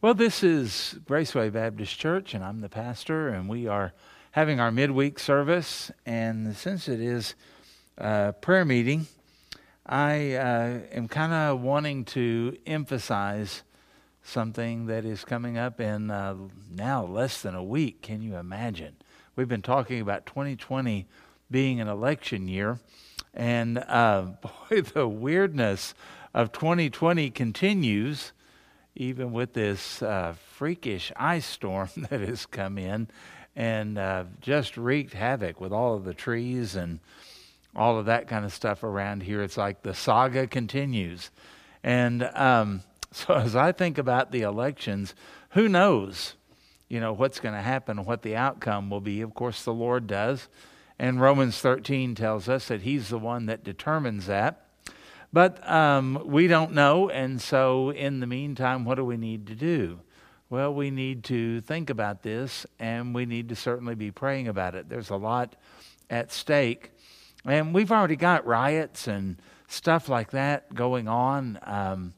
Well, 0.00 0.14
this 0.14 0.44
is 0.44 0.94
Graceway 1.06 1.52
Baptist 1.52 1.98
Church, 1.98 2.32
and 2.32 2.44
I'm 2.44 2.60
the 2.60 2.68
pastor, 2.68 3.30
and 3.30 3.48
we 3.48 3.66
are 3.66 3.92
having 4.30 4.60
our 4.60 4.70
midweek 4.70 5.18
service. 5.18 5.90
And 6.06 6.56
since 6.56 6.86
it 6.86 7.00
is 7.00 7.34
a 7.96 8.32
prayer 8.32 8.64
meeting, 8.64 9.08
I 9.84 10.34
uh, 10.34 10.78
am 10.92 11.08
kind 11.08 11.32
of 11.32 11.62
wanting 11.62 12.04
to 12.04 12.56
emphasize 12.64 13.64
something 14.22 14.86
that 14.86 15.04
is 15.04 15.24
coming 15.24 15.58
up 15.58 15.80
in 15.80 16.12
uh, 16.12 16.36
now 16.72 17.04
less 17.04 17.42
than 17.42 17.56
a 17.56 17.64
week. 17.64 18.00
Can 18.00 18.22
you 18.22 18.36
imagine? 18.36 18.94
We've 19.34 19.48
been 19.48 19.62
talking 19.62 20.00
about 20.00 20.26
2020 20.26 21.08
being 21.50 21.80
an 21.80 21.88
election 21.88 22.46
year, 22.46 22.78
and 23.34 23.78
uh, 23.78 24.22
boy, 24.70 24.80
the 24.80 25.08
weirdness 25.08 25.94
of 26.32 26.52
2020 26.52 27.30
continues 27.30 28.30
even 28.98 29.32
with 29.32 29.52
this 29.52 30.02
uh, 30.02 30.34
freakish 30.56 31.12
ice 31.16 31.46
storm 31.46 31.88
that 32.10 32.20
has 32.20 32.44
come 32.44 32.76
in 32.76 33.08
and 33.54 33.96
uh, 33.96 34.24
just 34.40 34.76
wreaked 34.76 35.14
havoc 35.14 35.60
with 35.60 35.72
all 35.72 35.94
of 35.94 36.04
the 36.04 36.14
trees 36.14 36.76
and 36.76 36.98
all 37.74 37.98
of 37.98 38.06
that 38.06 38.26
kind 38.26 38.44
of 38.44 38.52
stuff 38.52 38.82
around 38.82 39.22
here. 39.22 39.40
It's 39.40 39.56
like 39.56 39.82
the 39.82 39.94
saga 39.94 40.46
continues. 40.48 41.30
And 41.82 42.24
um, 42.34 42.82
so 43.12 43.34
as 43.34 43.54
I 43.54 43.72
think 43.72 43.98
about 43.98 44.32
the 44.32 44.42
elections, 44.42 45.14
who 45.50 45.68
knows, 45.68 46.34
you 46.88 46.98
know, 46.98 47.12
what's 47.12 47.40
going 47.40 47.54
to 47.54 47.62
happen, 47.62 48.04
what 48.04 48.22
the 48.22 48.34
outcome 48.34 48.90
will 48.90 49.00
be. 49.00 49.20
Of 49.20 49.32
course, 49.34 49.62
the 49.62 49.72
Lord 49.72 50.06
does. 50.08 50.48
And 50.98 51.20
Romans 51.20 51.58
13 51.60 52.16
tells 52.16 52.48
us 52.48 52.68
that 52.68 52.82
He's 52.82 53.10
the 53.10 53.18
one 53.18 53.46
that 53.46 53.62
determines 53.62 54.26
that. 54.26 54.67
But 55.32 55.68
um, 55.68 56.22
we 56.24 56.46
don't 56.46 56.72
know, 56.72 57.10
and 57.10 57.40
so 57.40 57.90
in 57.90 58.20
the 58.20 58.26
meantime, 58.26 58.84
what 58.84 58.94
do 58.94 59.04
we 59.04 59.16
need 59.16 59.46
to 59.48 59.54
do? 59.54 60.00
Well, 60.50 60.72
we 60.72 60.90
need 60.90 61.24
to 61.24 61.60
think 61.60 61.90
about 61.90 62.22
this, 62.22 62.64
and 62.78 63.14
we 63.14 63.26
need 63.26 63.50
to 63.50 63.56
certainly 63.56 63.94
be 63.94 64.10
praying 64.10 64.48
about 64.48 64.74
it. 64.74 64.88
There's 64.88 65.10
a 65.10 65.16
lot 65.16 65.56
at 66.08 66.32
stake, 66.32 66.92
and 67.44 67.74
we've 67.74 67.92
already 67.92 68.16
got 68.16 68.46
riots 68.46 69.06
and 69.06 69.36
stuff 69.66 70.08
like 70.08 70.30
that 70.30 70.74
going 70.74 71.06
on. 71.06 71.58
Um, 71.62 72.14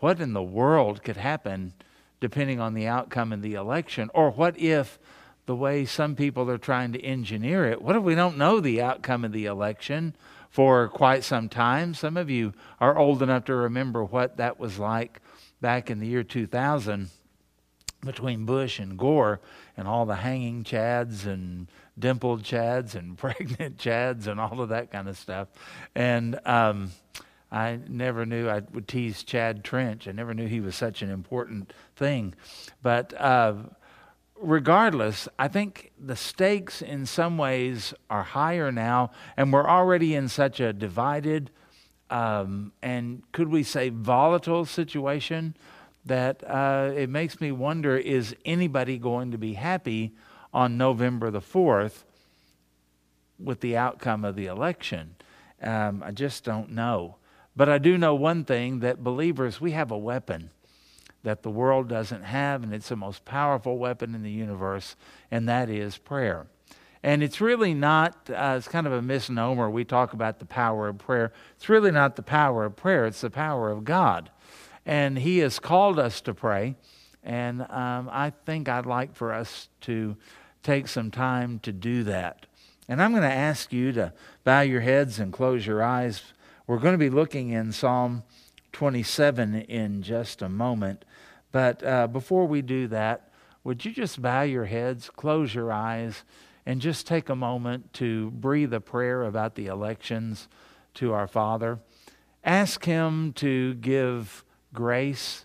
what 0.00 0.20
in 0.20 0.32
the 0.32 0.42
world 0.42 1.02
could 1.02 1.16
happen 1.16 1.74
depending 2.20 2.58
on 2.58 2.74
the 2.74 2.88
outcome 2.88 3.32
in 3.32 3.40
the 3.40 3.54
election? 3.54 4.10
Or 4.12 4.30
what 4.30 4.58
if 4.58 4.98
the 5.46 5.54
way 5.54 5.84
some 5.84 6.16
people 6.16 6.50
are 6.50 6.58
trying 6.58 6.92
to 6.92 7.02
engineer 7.02 7.64
it, 7.66 7.80
what 7.80 7.96
if 7.96 8.02
we 8.02 8.14
don't 8.14 8.36
know 8.36 8.60
the 8.60 8.82
outcome 8.82 9.24
of 9.24 9.32
the 9.32 9.46
election? 9.46 10.14
For 10.50 10.88
quite 10.88 11.24
some 11.24 11.48
time. 11.48 11.94
Some 11.94 12.16
of 12.16 12.30
you 12.30 12.52
are 12.80 12.96
old 12.96 13.22
enough 13.22 13.44
to 13.46 13.54
remember 13.54 14.04
what 14.04 14.36
that 14.38 14.58
was 14.58 14.78
like 14.78 15.20
back 15.60 15.90
in 15.90 15.98
the 15.98 16.06
year 16.06 16.22
2000 16.22 17.10
between 18.04 18.44
Bush 18.44 18.78
and 18.78 18.96
Gore 18.96 19.40
and 19.76 19.88
all 19.88 20.06
the 20.06 20.16
hanging 20.16 20.62
chads 20.64 21.26
and 21.26 21.68
dimpled 21.98 22.42
chads 22.42 22.94
and 22.94 23.18
pregnant 23.18 23.76
chads 23.76 24.26
and 24.26 24.40
all 24.40 24.60
of 24.60 24.68
that 24.68 24.90
kind 24.90 25.08
of 25.08 25.18
stuff. 25.18 25.48
And 25.94 26.38
um, 26.44 26.92
I 27.50 27.78
never 27.88 28.26
knew 28.26 28.48
I 28.48 28.62
would 28.72 28.86
tease 28.86 29.22
Chad 29.22 29.64
Trench. 29.64 30.06
I 30.06 30.12
never 30.12 30.34
knew 30.34 30.46
he 30.46 30.60
was 30.60 30.76
such 30.76 31.02
an 31.02 31.10
important 31.10 31.72
thing. 31.96 32.34
But 32.82 33.14
uh, 33.18 33.54
regardless, 34.40 35.28
I 35.38 35.48
think 35.48 35.92
the 35.98 36.16
stakes 36.16 36.82
in 36.82 37.06
some 37.06 37.38
ways 37.38 37.94
are 38.08 38.22
higher 38.22 38.72
now, 38.72 39.10
and 39.36 39.52
we're 39.52 39.68
already 39.68 40.14
in 40.14 40.28
such 40.28 40.60
a 40.60 40.72
divided 40.72 41.50
um, 42.10 42.72
and 42.82 43.22
could 43.32 43.48
we 43.48 43.62
say 43.62 43.90
volatile 43.90 44.64
situation 44.64 45.56
that 46.04 46.42
uh, 46.48 46.92
it 46.94 47.10
makes 47.10 47.40
me 47.40 47.52
wonder 47.52 47.96
is 47.96 48.34
anybody 48.44 48.98
going 48.98 49.30
to 49.32 49.38
be 49.38 49.54
happy 49.54 50.14
on 50.52 50.78
November 50.78 51.30
the 51.30 51.40
4th 51.40 52.04
with 53.38 53.60
the 53.60 53.76
outcome 53.76 54.24
of 54.24 54.36
the 54.36 54.46
election? 54.46 55.16
Um, 55.62 56.02
I 56.04 56.12
just 56.12 56.44
don't 56.44 56.70
know. 56.70 57.16
But 57.54 57.68
I 57.68 57.78
do 57.78 57.98
know 57.98 58.14
one 58.14 58.44
thing 58.44 58.80
that 58.80 59.02
believers, 59.02 59.60
we 59.60 59.72
have 59.72 59.90
a 59.90 59.98
weapon 59.98 60.50
that 61.28 61.42
the 61.42 61.50
world 61.50 61.88
doesn't 61.88 62.22
have, 62.22 62.62
and 62.62 62.72
it's 62.72 62.88
the 62.88 62.96
most 62.96 63.22
powerful 63.26 63.76
weapon 63.76 64.14
in 64.14 64.22
the 64.22 64.30
universe, 64.30 64.96
and 65.30 65.46
that 65.46 65.68
is 65.68 65.98
prayer. 65.98 66.46
And 67.02 67.22
it's 67.22 67.38
really 67.38 67.74
not, 67.74 68.30
uh, 68.30 68.54
it's 68.56 68.66
kind 68.66 68.86
of 68.86 68.94
a 68.94 69.02
misnomer. 69.02 69.68
We 69.68 69.84
talk 69.84 70.14
about 70.14 70.38
the 70.38 70.46
power 70.46 70.88
of 70.88 70.96
prayer. 70.96 71.30
It's 71.54 71.68
really 71.68 71.90
not 71.90 72.16
the 72.16 72.22
power 72.22 72.64
of 72.64 72.76
prayer, 72.76 73.04
it's 73.04 73.20
the 73.20 73.28
power 73.28 73.70
of 73.70 73.84
God. 73.84 74.30
And 74.86 75.18
He 75.18 75.40
has 75.40 75.58
called 75.58 75.98
us 75.98 76.22
to 76.22 76.32
pray. 76.32 76.76
And 77.22 77.60
um, 77.60 78.08
I 78.10 78.32
think 78.46 78.70
I'd 78.70 78.86
like 78.86 79.14
for 79.14 79.34
us 79.34 79.68
to 79.82 80.16
take 80.62 80.88
some 80.88 81.10
time 81.10 81.58
to 81.58 81.72
do 81.72 82.04
that. 82.04 82.46
And 82.88 83.02
I'm 83.02 83.10
going 83.10 83.22
to 83.22 83.28
ask 83.28 83.70
you 83.70 83.92
to 83.92 84.14
bow 84.44 84.62
your 84.62 84.80
heads 84.80 85.18
and 85.18 85.30
close 85.30 85.66
your 85.66 85.82
eyes. 85.82 86.22
We're 86.66 86.78
going 86.78 86.94
to 86.94 86.98
be 86.98 87.10
looking 87.10 87.50
in 87.50 87.72
Psalm 87.72 88.22
27 88.72 89.62
in 89.62 90.02
just 90.02 90.42
a 90.42 90.48
moment. 90.48 91.04
But 91.52 91.82
uh, 91.82 92.06
before 92.06 92.46
we 92.46 92.62
do 92.62 92.88
that, 92.88 93.30
would 93.64 93.84
you 93.84 93.92
just 93.92 94.20
bow 94.22 94.42
your 94.42 94.66
heads, 94.66 95.10
close 95.10 95.54
your 95.54 95.72
eyes, 95.72 96.24
and 96.66 96.80
just 96.80 97.06
take 97.06 97.28
a 97.28 97.36
moment 97.36 97.92
to 97.94 98.30
breathe 98.30 98.72
a 98.74 98.80
prayer 98.80 99.24
about 99.24 99.54
the 99.54 99.66
elections 99.66 100.48
to 100.94 101.12
our 101.12 101.26
Father? 101.26 101.78
Ask 102.44 102.84
Him 102.84 103.32
to 103.34 103.74
give 103.74 104.44
grace, 104.72 105.44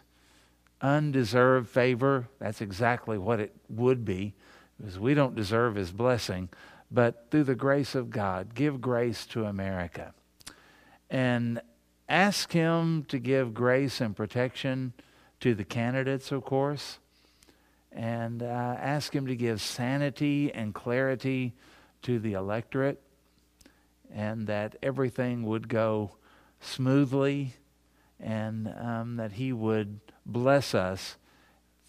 undeserved 0.82 1.70
favor. 1.70 2.28
That's 2.40 2.62
exactly 2.62 3.18
what 3.18 3.40
it 3.40 3.56
would 3.70 4.06
be, 4.06 4.34
because 4.78 5.00
we 5.00 5.14
don't 5.14 5.36
deserve 5.36 5.76
His 5.76 5.92
blessing. 5.92 6.50
But 6.92 7.28
through 7.32 7.46
the 7.46 7.56
grace 7.56 7.96
of 7.96 8.10
God, 8.10 8.54
give 8.54 8.80
grace 8.80 9.26
to 9.28 9.46
America. 9.46 10.14
And 11.10 11.62
ask 12.08 12.52
Him 12.52 13.06
to 13.06 13.18
give 13.18 13.54
grace 13.54 14.00
and 14.00 14.16
protection 14.16 14.94
to 15.44 15.54
the 15.54 15.66
candidates, 15.66 16.32
of 16.32 16.46
course, 16.46 17.00
and 17.92 18.42
uh, 18.42 18.46
ask 18.46 19.14
Him 19.14 19.28
to 19.28 19.36
give 19.36 19.60
sanity 19.60 20.50
and 20.54 20.74
clarity 20.74 21.54
to 22.02 22.18
the 22.18 22.32
electorate, 22.32 23.02
and 24.10 24.48
that 24.48 24.78
everything 24.82 25.44
would 25.44 25.68
go 25.68 26.16
smoothly, 26.62 27.56
and 28.22 28.74
um, 28.80 29.18
that 29.18 29.34
He 29.34 29.52
would 29.52 30.00
bless 30.26 30.74
us 30.74 31.18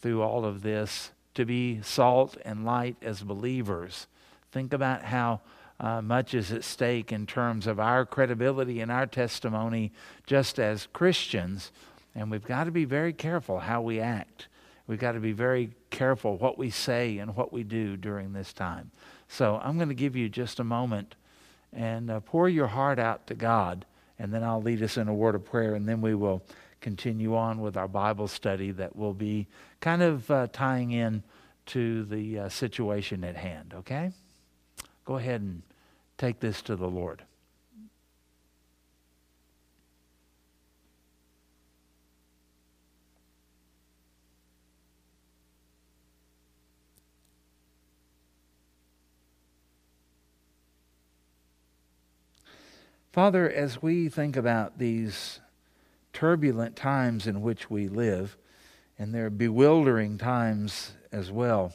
through 0.02 0.20
all 0.20 0.44
of 0.44 0.62
this 0.62 1.12
to 1.34 1.44
be 1.44 1.80
salt 1.80 2.36
and 2.44 2.64
light 2.64 2.96
as 3.02 3.22
believers. 3.22 4.08
Think 4.50 4.72
about 4.72 5.04
how 5.04 5.42
uh, 5.78 6.02
much 6.02 6.34
is 6.34 6.50
at 6.50 6.64
stake 6.64 7.12
in 7.12 7.24
terms 7.24 7.68
of 7.68 7.78
our 7.78 8.04
credibility 8.04 8.80
and 8.80 8.90
our 8.90 9.06
testimony 9.06 9.92
just 10.26 10.58
as 10.58 10.88
Christians. 10.92 11.70
And 12.14 12.30
we've 12.30 12.44
got 12.44 12.64
to 12.64 12.70
be 12.70 12.84
very 12.84 13.12
careful 13.12 13.58
how 13.58 13.82
we 13.82 14.00
act. 14.00 14.48
We've 14.86 14.98
got 14.98 15.12
to 15.12 15.20
be 15.20 15.32
very 15.32 15.70
careful 15.90 16.36
what 16.36 16.58
we 16.58 16.70
say 16.70 17.18
and 17.18 17.34
what 17.34 17.52
we 17.52 17.62
do 17.62 17.96
during 17.96 18.32
this 18.32 18.52
time. 18.52 18.90
So 19.28 19.60
I'm 19.62 19.76
going 19.76 19.88
to 19.88 19.94
give 19.94 20.14
you 20.14 20.28
just 20.28 20.60
a 20.60 20.64
moment 20.64 21.16
and 21.72 22.10
uh, 22.10 22.20
pour 22.20 22.48
your 22.48 22.68
heart 22.68 22.98
out 22.98 23.26
to 23.26 23.34
God, 23.34 23.84
and 24.18 24.32
then 24.32 24.44
I'll 24.44 24.62
lead 24.62 24.82
us 24.82 24.96
in 24.96 25.08
a 25.08 25.14
word 25.14 25.34
of 25.34 25.44
prayer, 25.44 25.74
and 25.74 25.88
then 25.88 26.00
we 26.00 26.14
will 26.14 26.42
continue 26.80 27.34
on 27.34 27.60
with 27.60 27.76
our 27.76 27.88
Bible 27.88 28.28
study 28.28 28.70
that 28.72 28.94
will 28.94 29.14
be 29.14 29.48
kind 29.80 30.02
of 30.02 30.30
uh, 30.30 30.46
tying 30.52 30.92
in 30.92 31.22
to 31.66 32.04
the 32.04 32.40
uh, 32.40 32.48
situation 32.48 33.24
at 33.24 33.36
hand, 33.36 33.74
okay? 33.74 34.12
Go 35.04 35.16
ahead 35.16 35.40
and 35.40 35.62
take 36.18 36.40
this 36.40 36.62
to 36.62 36.76
the 36.76 36.86
Lord. 36.86 37.22
Father, 53.14 53.48
as 53.48 53.80
we 53.80 54.08
think 54.08 54.36
about 54.36 54.80
these 54.80 55.38
turbulent 56.12 56.74
times 56.74 57.28
in 57.28 57.42
which 57.42 57.70
we 57.70 57.86
live, 57.86 58.36
and 58.98 59.14
they're 59.14 59.30
bewildering 59.30 60.18
times 60.18 60.94
as 61.12 61.30
well, 61.30 61.72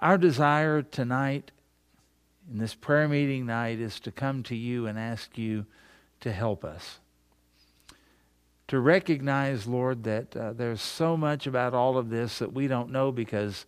our 0.00 0.16
desire 0.16 0.80
tonight, 0.80 1.50
in 2.48 2.58
this 2.58 2.76
prayer 2.76 3.08
meeting 3.08 3.44
night, 3.44 3.80
is 3.80 3.98
to 3.98 4.12
come 4.12 4.44
to 4.44 4.54
you 4.54 4.86
and 4.86 4.96
ask 4.96 5.36
you 5.36 5.66
to 6.20 6.30
help 6.30 6.64
us. 6.64 7.00
To 8.68 8.78
recognize, 8.78 9.66
Lord, 9.66 10.04
that 10.04 10.36
uh, 10.36 10.52
there's 10.52 10.80
so 10.80 11.16
much 11.16 11.48
about 11.48 11.74
all 11.74 11.98
of 11.98 12.10
this 12.10 12.38
that 12.38 12.52
we 12.52 12.68
don't 12.68 12.92
know 12.92 13.10
because 13.10 13.66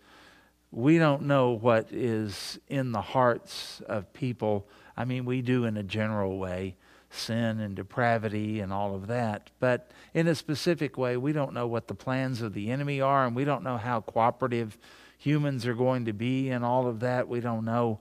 we 0.70 0.98
don't 0.98 1.22
know 1.22 1.50
what 1.50 1.88
is 1.90 2.60
in 2.68 2.92
the 2.92 3.00
hearts 3.00 3.82
of 3.88 4.12
people. 4.12 4.68
I 4.96 5.04
mean, 5.04 5.24
we 5.24 5.42
do 5.42 5.64
in 5.64 5.76
a 5.76 5.82
general 5.82 6.38
way. 6.38 6.76
sin 7.14 7.60
and 7.60 7.74
depravity 7.76 8.60
and 8.60 8.72
all 8.72 8.94
of 8.94 9.06
that. 9.06 9.50
But 9.60 9.90
in 10.12 10.26
a 10.26 10.34
specific 10.34 10.98
way, 10.98 11.16
we 11.16 11.32
don't 11.32 11.54
know 11.54 11.66
what 11.66 11.88
the 11.88 11.94
plans 11.94 12.42
of 12.42 12.54
the 12.54 12.70
enemy 12.70 13.00
are, 13.00 13.26
and 13.26 13.34
we 13.34 13.44
don't 13.44 13.62
know 13.62 13.76
how 13.76 14.00
cooperative 14.00 14.76
humans 15.18 15.66
are 15.66 15.74
going 15.74 16.04
to 16.06 16.12
be 16.12 16.50
and 16.50 16.64
all 16.64 16.86
of 16.86 17.00
that. 17.00 17.28
We 17.28 17.40
don't 17.40 17.64
know 17.64 18.00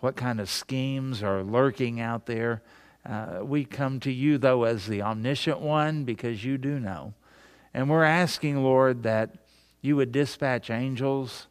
what 0.00 0.16
kind 0.16 0.40
of 0.40 0.50
schemes 0.50 1.22
are 1.22 1.42
lurking 1.42 2.00
out 2.00 2.26
there. 2.26 2.62
Uh, 3.08 3.40
we 3.42 3.64
come 3.64 4.00
to 4.00 4.12
you, 4.12 4.38
though, 4.38 4.64
as 4.64 4.86
the 4.86 5.02
omniscient 5.02 5.60
one 5.60 6.04
because 6.04 6.44
you 6.44 6.58
do 6.58 6.78
know. 6.78 7.14
And 7.72 7.88
we're 7.88 8.04
asking, 8.04 8.62
Lord, 8.62 9.02
that 9.04 9.34
you 9.80 9.96
would 9.96 10.12
dispatch 10.12 10.68
angels 10.68 11.46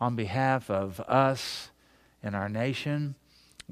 on 0.00 0.16
behalf 0.16 0.70
of 0.70 1.00
us 1.00 1.70
and 2.22 2.34
our 2.34 2.48
nation. 2.48 3.14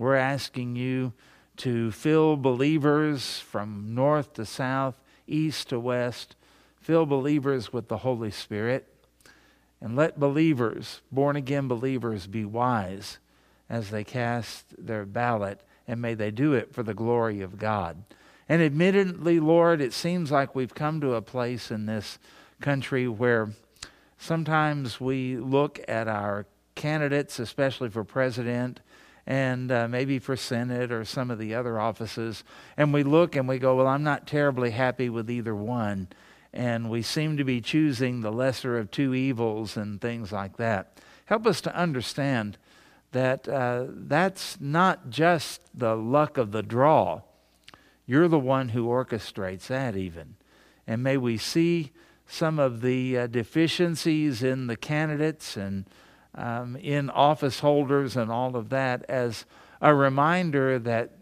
We're 0.00 0.16
asking 0.16 0.76
you 0.76 1.12
to 1.58 1.90
fill 1.90 2.38
believers 2.38 3.38
from 3.38 3.94
north 3.94 4.32
to 4.32 4.46
south, 4.46 4.94
east 5.26 5.68
to 5.68 5.78
west, 5.78 6.36
fill 6.80 7.04
believers 7.04 7.70
with 7.70 7.88
the 7.88 7.98
Holy 7.98 8.30
Spirit, 8.30 8.88
and 9.78 9.94
let 9.94 10.18
believers, 10.18 11.02
born 11.12 11.36
again 11.36 11.68
believers, 11.68 12.26
be 12.26 12.46
wise 12.46 13.18
as 13.68 13.90
they 13.90 14.02
cast 14.02 14.64
their 14.78 15.04
ballot, 15.04 15.60
and 15.86 16.00
may 16.00 16.14
they 16.14 16.30
do 16.30 16.54
it 16.54 16.72
for 16.72 16.82
the 16.82 16.94
glory 16.94 17.42
of 17.42 17.58
God. 17.58 18.02
And 18.48 18.62
admittedly, 18.62 19.38
Lord, 19.38 19.82
it 19.82 19.92
seems 19.92 20.30
like 20.30 20.54
we've 20.54 20.74
come 20.74 21.02
to 21.02 21.12
a 21.12 21.20
place 21.20 21.70
in 21.70 21.84
this 21.84 22.18
country 22.62 23.06
where 23.06 23.50
sometimes 24.16 24.98
we 24.98 25.36
look 25.36 25.78
at 25.86 26.08
our 26.08 26.46
candidates, 26.74 27.38
especially 27.38 27.90
for 27.90 28.02
president, 28.02 28.80
and 29.26 29.70
uh, 29.70 29.88
maybe 29.88 30.18
for 30.18 30.36
Senate 30.36 30.90
or 30.90 31.04
some 31.04 31.30
of 31.30 31.38
the 31.38 31.54
other 31.54 31.78
offices. 31.78 32.44
And 32.76 32.92
we 32.92 33.02
look 33.02 33.36
and 33.36 33.48
we 33.48 33.58
go, 33.58 33.76
well, 33.76 33.86
I'm 33.86 34.02
not 34.02 34.26
terribly 34.26 34.70
happy 34.70 35.08
with 35.08 35.30
either 35.30 35.54
one. 35.54 36.08
And 36.52 36.90
we 36.90 37.02
seem 37.02 37.36
to 37.36 37.44
be 37.44 37.60
choosing 37.60 38.20
the 38.20 38.32
lesser 38.32 38.76
of 38.76 38.90
two 38.90 39.14
evils 39.14 39.76
and 39.76 40.00
things 40.00 40.32
like 40.32 40.56
that. 40.56 40.98
Help 41.26 41.46
us 41.46 41.60
to 41.60 41.76
understand 41.76 42.58
that 43.12 43.48
uh, 43.48 43.84
that's 43.88 44.60
not 44.60 45.10
just 45.10 45.60
the 45.74 45.94
luck 45.94 46.38
of 46.38 46.52
the 46.52 46.62
draw. 46.62 47.22
You're 48.06 48.28
the 48.28 48.38
one 48.38 48.70
who 48.70 48.86
orchestrates 48.86 49.68
that, 49.68 49.96
even. 49.96 50.34
And 50.86 51.02
may 51.02 51.16
we 51.16 51.36
see 51.36 51.92
some 52.26 52.58
of 52.58 52.80
the 52.80 53.18
uh, 53.18 53.26
deficiencies 53.26 54.42
in 54.42 54.66
the 54.66 54.76
candidates 54.76 55.56
and 55.56 55.84
um, 56.34 56.76
in 56.76 57.10
office 57.10 57.60
holders 57.60 58.16
and 58.16 58.30
all 58.30 58.56
of 58.56 58.68
that 58.70 59.04
as 59.08 59.44
a 59.80 59.94
reminder 59.94 60.78
that 60.78 61.12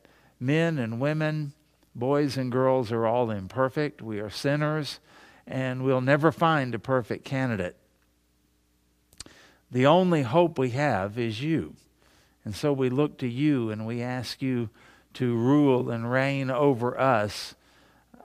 men 0.40 0.78
and 0.78 1.00
women, 1.00 1.52
boys 1.94 2.36
and 2.36 2.52
girls 2.52 2.92
are 2.92 3.06
all 3.06 3.30
imperfect. 3.30 4.02
We 4.02 4.20
are 4.20 4.30
sinners, 4.30 5.00
and 5.46 5.82
we'll 5.82 6.00
never 6.00 6.30
find 6.32 6.74
a 6.74 6.78
perfect 6.78 7.24
candidate. 7.24 7.76
The 9.70 9.86
only 9.86 10.22
hope 10.22 10.58
we 10.58 10.70
have 10.70 11.18
is 11.18 11.42
you. 11.42 11.74
And 12.44 12.54
so 12.54 12.72
we 12.72 12.88
look 12.88 13.18
to 13.18 13.28
you 13.28 13.70
and 13.70 13.86
we 13.86 14.00
ask 14.00 14.40
you 14.40 14.70
to 15.14 15.34
rule 15.36 15.90
and 15.90 16.10
reign 16.10 16.50
over 16.50 16.98
us 16.98 17.54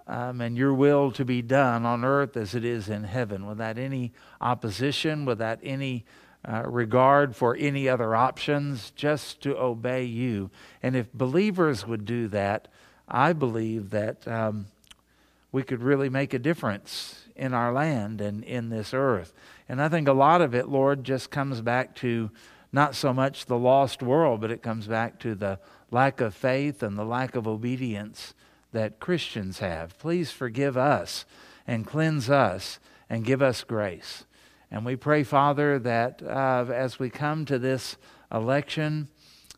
um, 0.08 0.42
and 0.42 0.58
your 0.58 0.74
will 0.74 1.12
to 1.12 1.24
be 1.24 1.42
done 1.42 1.86
on 1.86 2.04
earth 2.04 2.36
as 2.36 2.56
it 2.56 2.66
is 2.66 2.90
in 2.90 3.04
heaven 3.04 3.46
without 3.46 3.78
any 3.78 4.12
opposition, 4.42 5.26
without 5.26 5.60
any 5.64 6.06
uh, 6.46 6.64
regard 6.66 7.36
for 7.36 7.56
any 7.56 7.88
other 7.88 8.16
options, 8.16 8.92
just 8.96 9.42
to 9.42 9.58
obey 9.58 10.04
you. 10.04 10.50
And 10.82 10.96
if 10.96 11.12
believers 11.14 11.88
would 11.88 12.06
do 12.06 12.28
that, 12.30 12.68
I 13.08 13.34
believe 13.34 13.92
that 13.92 14.28
um, 14.28 14.68
we 15.52 15.64
could 15.64 15.82
really 15.82 16.10
make 16.10 16.34
a 16.34 16.40
difference 16.40 17.24
in 17.36 17.54
our 17.54 17.72
land 17.72 18.22
and 18.22 18.44
in 18.44 18.70
this 18.70 18.94
earth. 18.94 19.34
And 19.70 19.82
I 19.82 19.90
think 19.90 20.08
a 20.08 20.14
lot 20.14 20.42
of 20.42 20.54
it, 20.54 20.68
Lord, 20.68 21.04
just 21.04 21.32
comes 21.32 21.62
back 21.62 21.96
to 21.98 22.30
not 22.72 22.96
so 22.96 23.14
much 23.14 23.46
the 23.46 23.58
lost 23.58 24.02
world, 24.02 24.42
but 24.42 24.52
it 24.52 24.64
comes 24.64 24.88
back 24.88 25.20
to 25.20 25.36
the 25.36 25.60
lack 25.92 26.20
of 26.20 26.34
faith 26.34 26.82
and 26.82 26.98
the 26.98 27.06
lack 27.06 27.36
of 27.36 27.48
obedience 27.48 28.34
that 28.72 29.00
Christians 29.00 29.60
have. 29.60 29.98
Please 30.00 30.32
forgive 30.32 30.76
us 30.76 31.26
and 31.68 31.86
cleanse 31.86 32.30
us 32.30 32.80
and 33.10 33.24
give 33.24 33.42
us 33.42 33.64
grace. 33.64 34.26
And 34.74 34.84
we 34.84 34.96
pray, 34.96 35.22
Father, 35.22 35.78
that 35.78 36.24
uh, 36.24 36.66
as 36.74 36.98
we 36.98 37.12
come 37.12 37.46
to 37.46 37.60
this 37.60 37.96
election, 38.34 39.08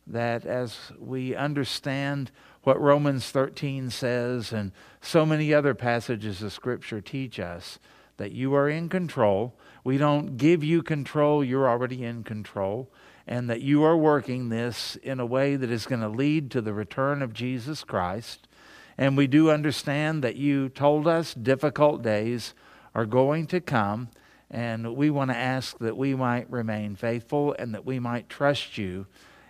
that 0.06 0.46
as 0.46 0.92
we 1.00 1.34
understand 1.34 2.32
what 2.64 2.82
Romans 2.82 3.32
13 3.32 3.90
says 3.92 4.52
and 4.52 4.74
so 5.00 5.26
many 5.26 5.54
other 5.54 5.74
passages 5.74 6.44
of 6.44 6.52
Scripture 6.52 7.00
teach 7.00 7.40
us, 7.40 7.80
that 8.18 8.34
you 8.34 8.54
are 8.56 8.68
in 8.68 8.90
control. 8.90 9.58
We 9.86 9.98
don't 9.98 10.36
give 10.36 10.66
you 10.66 10.84
control, 10.84 11.46
you're 11.46 11.70
already 11.70 12.04
in 12.04 12.26
control. 12.26 12.92
And 13.26 13.50
that 13.50 13.62
you 13.62 13.86
are 13.86 13.96
working 13.96 14.50
this 14.50 14.98
in 14.98 15.22
a 15.22 15.26
way 15.26 15.56
that 15.56 15.72
is 15.72 15.86
going 15.86 16.02
to 16.02 16.10
lead 16.10 16.52
to 16.52 16.62
the 16.62 16.74
return 16.74 17.22
of 17.22 17.32
Jesus 17.32 17.86
Christ. 17.86 18.50
And 18.98 19.16
we 19.16 19.28
do 19.28 19.50
understand 19.50 20.26
that 20.26 20.36
you 20.36 20.68
told 20.68 21.08
us 21.08 21.34
difficult 21.34 22.02
days 22.02 22.54
are 22.94 23.06
going 23.06 23.48
to 23.48 23.62
come 23.62 24.10
and 24.56 24.96
we 24.96 25.10
want 25.10 25.30
to 25.32 25.36
ask 25.36 25.78
that 25.80 25.98
we 25.98 26.16
might 26.16 26.50
remain 26.50 26.96
faithful 26.96 27.54
and 27.60 27.74
that 27.74 27.86
we 27.86 28.00
might 28.00 28.30
trust 28.30 28.78
you 28.78 29.06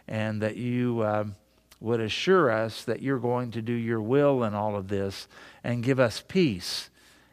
and 0.07 0.41
that 0.41 0.57
you 0.57 1.01
uh, 1.01 1.25
would 1.79 1.99
assure 1.99 2.49
us 2.49 2.83
that 2.85 3.03
you're 3.03 3.19
going 3.19 3.51
to 3.51 3.61
do 3.61 3.71
your 3.71 4.01
will 4.01 4.43
in 4.43 4.55
all 4.55 4.75
of 4.75 4.87
this 4.87 5.27
and 5.63 5.83
give 5.83 5.99
us 5.99 6.23
peace. 6.27 6.89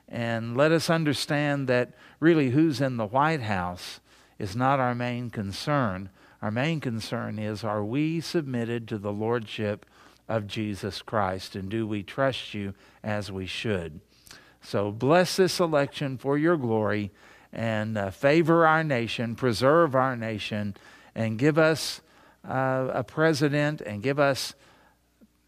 And 0.06 0.54
let 0.54 0.70
us 0.70 0.90
understand 0.90 1.66
that 1.68 1.94
really 2.20 2.50
who's 2.50 2.82
in 2.82 2.98
the 2.98 3.06
White 3.06 3.40
House 3.40 4.00
is 4.38 4.54
not 4.54 4.78
our 4.78 4.94
main 4.94 5.30
concern. 5.30 6.10
Our 6.42 6.50
main 6.50 6.78
concern 6.78 7.38
is 7.38 7.64
are 7.64 7.82
we 7.82 8.20
submitted 8.20 8.86
to 8.88 8.98
the 8.98 9.14
Lordship 9.14 9.86
of 10.28 10.46
Jesus 10.46 11.00
Christ 11.00 11.56
and 11.56 11.70
do 11.70 11.86
we 11.86 12.02
trust 12.02 12.52
you 12.52 12.74
as 13.02 13.32
we 13.32 13.46
should? 13.46 14.02
So 14.60 14.92
bless 14.92 15.36
this 15.36 15.58
election 15.58 16.18
for 16.18 16.36
your 16.36 16.58
glory 16.58 17.12
and 17.52 17.98
uh, 17.98 18.10
favor 18.10 18.66
our 18.66 18.82
nation, 18.82 19.34
preserve 19.34 19.94
our 19.94 20.16
nation, 20.16 20.74
and 21.14 21.38
give 21.38 21.58
us 21.58 22.00
uh, 22.48 22.88
a 22.92 23.04
president 23.04 23.80
and 23.80 24.02
give 24.02 24.18
us 24.18 24.54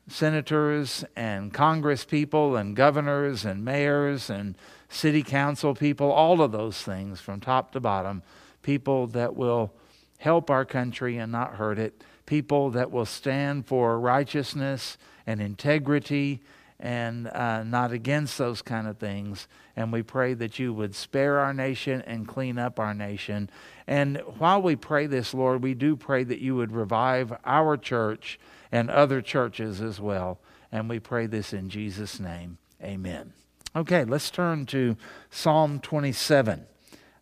senators 0.07 1.03
and 1.17 1.55
congress 1.55 2.05
people 2.05 2.57
and 2.57 2.77
governors 2.77 3.45
and 3.45 3.65
mayors 3.65 4.29
and 4.29 4.55
city 4.89 5.23
council 5.23 5.75
people, 5.75 6.11
all 6.13 6.41
of 6.41 6.53
those 6.53 6.83
things 6.83 7.21
from 7.21 7.41
top 7.41 7.73
to 7.73 7.81
bottom, 7.81 8.23
people 8.63 9.07
that 9.09 9.35
will 9.35 9.73
help 10.19 10.51
our 10.51 10.65
country 10.65 11.17
and 11.19 11.33
not 11.33 11.55
hurt 11.55 11.79
it, 11.79 12.05
people 12.27 12.71
that 12.71 12.91
will 12.91 13.05
stand 13.05 13.67
for 13.67 13.99
righteousness 13.99 14.97
and 15.27 15.41
integrity 15.41 16.41
and 16.81 17.29
uh, 17.29 17.63
not 17.63 17.93
against 17.93 18.39
those 18.39 18.63
kind 18.63 18.87
of 18.87 18.99
things. 18.99 19.49
And 19.77 19.93
we 19.93 20.03
pray 20.03 20.35
that 20.35 20.59
you 20.59 20.73
would 20.73 20.95
spare 20.95 21.39
our 21.39 21.55
nation 21.55 22.03
and 22.03 22.27
clean 22.29 22.59
up 22.59 22.79
our 22.79 22.95
nation. 22.95 23.51
And 23.87 24.19
while 24.39 24.61
we 24.61 24.77
pray 24.77 25.07
this, 25.07 25.35
Lord, 25.35 25.63
we 25.63 25.75
do 25.75 25.97
pray 25.97 26.25
that 26.25 26.41
you 26.41 26.57
would 26.57 26.73
revive 26.73 27.33
our 27.45 27.77
church 27.77 28.39
and 28.73 28.91
other 28.91 29.23
churches 29.23 29.81
as 29.81 30.01
well. 30.01 30.39
And 30.73 30.89
we 30.89 30.99
pray 30.99 31.27
this 31.27 31.53
in 31.53 31.69
Jesus' 31.69 32.19
name. 32.19 32.59
Amen. 32.83 33.33
Okay, 33.77 34.05
let's 34.05 34.31
turn 34.31 34.67
to 34.67 34.97
Psalm 35.31 35.81
27. 35.81 36.67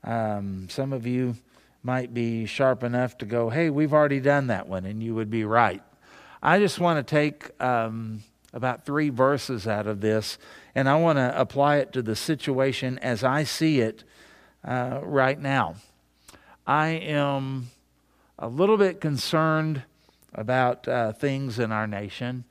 Um, 0.04 0.68
some 0.68 0.92
of 0.92 1.06
you 1.06 1.36
might 1.82 2.14
be 2.14 2.46
sharp 2.46 2.82
enough 2.82 3.18
to 3.18 3.26
go, 3.26 3.50
hey, 3.50 3.70
we've 3.70 3.92
already 3.92 4.20
done 4.20 4.48
that 4.48 4.68
one, 4.68 4.84
and 4.84 5.02
you 5.02 5.14
would 5.14 5.30
be 5.30 5.44
right. 5.44 5.82
I 6.42 6.58
just 6.58 6.78
want 6.78 7.06
to 7.06 7.10
take 7.10 7.50
um, 7.62 8.22
about 8.52 8.84
three 8.84 9.08
verses 9.08 9.66
out 9.66 9.86
of 9.86 10.00
this, 10.00 10.38
and 10.74 10.88
I 10.88 10.96
want 10.96 11.18
to 11.18 11.38
apply 11.38 11.76
it 11.76 11.92
to 11.94 12.02
the 12.02 12.16
situation 12.16 12.98
as 12.98 13.24
I 13.24 13.44
see 13.44 13.80
it 13.80 14.04
uh, 14.64 15.00
right 15.02 15.40
now. 15.40 15.76
I 16.66 16.88
am 16.88 17.70
a 18.38 18.48
little 18.48 18.76
bit 18.76 19.00
concerned 19.00 19.82
about 20.34 20.86
uh, 20.88 21.12
things 21.12 21.58
in 21.58 21.72
our 21.72 21.86
nation. 21.86 22.44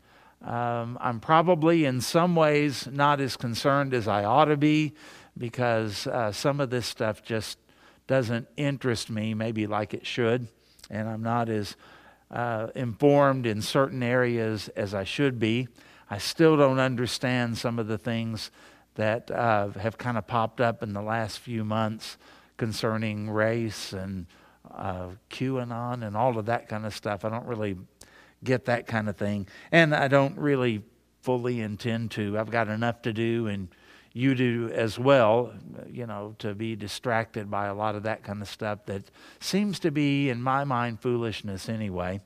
Um, 0.43 0.97
I'm 0.99 1.19
probably 1.19 1.85
in 1.85 2.01
some 2.01 2.35
ways 2.35 2.87
not 2.91 3.21
as 3.21 3.37
concerned 3.37 3.93
as 3.93 4.07
I 4.07 4.23
ought 4.23 4.45
to 4.45 4.57
be 4.57 4.93
because 5.37 6.07
uh, 6.07 6.31
some 6.31 6.59
of 6.59 6.69
this 6.69 6.87
stuff 6.87 7.23
just 7.23 7.57
doesn't 8.07 8.47
interest 8.57 9.09
me, 9.09 9.33
maybe 9.33 9.67
like 9.67 9.93
it 9.93 10.05
should, 10.05 10.47
and 10.89 11.07
I'm 11.07 11.23
not 11.23 11.47
as 11.47 11.75
uh, 12.31 12.67
informed 12.75 13.45
in 13.45 13.61
certain 13.61 14.03
areas 14.03 14.67
as 14.69 14.93
I 14.93 15.03
should 15.03 15.39
be. 15.39 15.67
I 16.11 16.17
still 16.17 16.57
don't 16.57 16.79
understand 16.79 17.57
some 17.57 17.79
of 17.79 17.87
the 17.87 17.97
things 17.97 18.51
that 18.95 19.31
uh, 19.31 19.69
have 19.69 19.97
kind 19.97 20.17
of 20.17 20.27
popped 20.27 20.59
up 20.59 20.83
in 20.83 20.91
the 20.91 21.01
last 21.01 21.39
few 21.39 21.63
months 21.63 22.17
concerning 22.57 23.29
race 23.29 23.93
and 23.93 24.25
uh, 24.69 25.07
QAnon 25.29 26.05
and 26.05 26.17
all 26.17 26.37
of 26.37 26.47
that 26.47 26.67
kind 26.67 26.85
of 26.85 26.93
stuff. 26.93 27.23
I 27.23 27.29
don't 27.29 27.45
really 27.45 27.77
get 28.43 28.65
that 28.65 28.87
kind 28.87 29.07
of 29.07 29.15
thing. 29.15 29.47
And 29.71 29.95
I 29.95 30.09
don't 30.09 30.37
really 30.37 30.83
fully 31.21 31.61
intend 31.61 32.11
to. 32.11 32.37
I've 32.37 32.51
got 32.51 32.67
enough 32.67 33.01
to 33.03 33.13
do, 33.13 33.47
and 33.47 33.69
you 34.11 34.35
do 34.35 34.69
as 34.73 34.99
well, 34.99 35.53
you 35.89 36.05
know, 36.07 36.35
to 36.39 36.53
be 36.53 36.75
distracted 36.75 37.49
by 37.49 37.67
a 37.67 37.73
lot 37.73 37.95
of 37.95 38.03
that 38.03 38.21
kind 38.21 38.41
of 38.41 38.49
stuff 38.49 38.85
that 38.87 39.03
seems 39.39 39.79
to 39.79 39.91
be, 39.91 40.29
in 40.29 40.41
my 40.41 40.65
mind, 40.65 40.99
foolishness 40.99 41.69
anyway. 41.69 42.19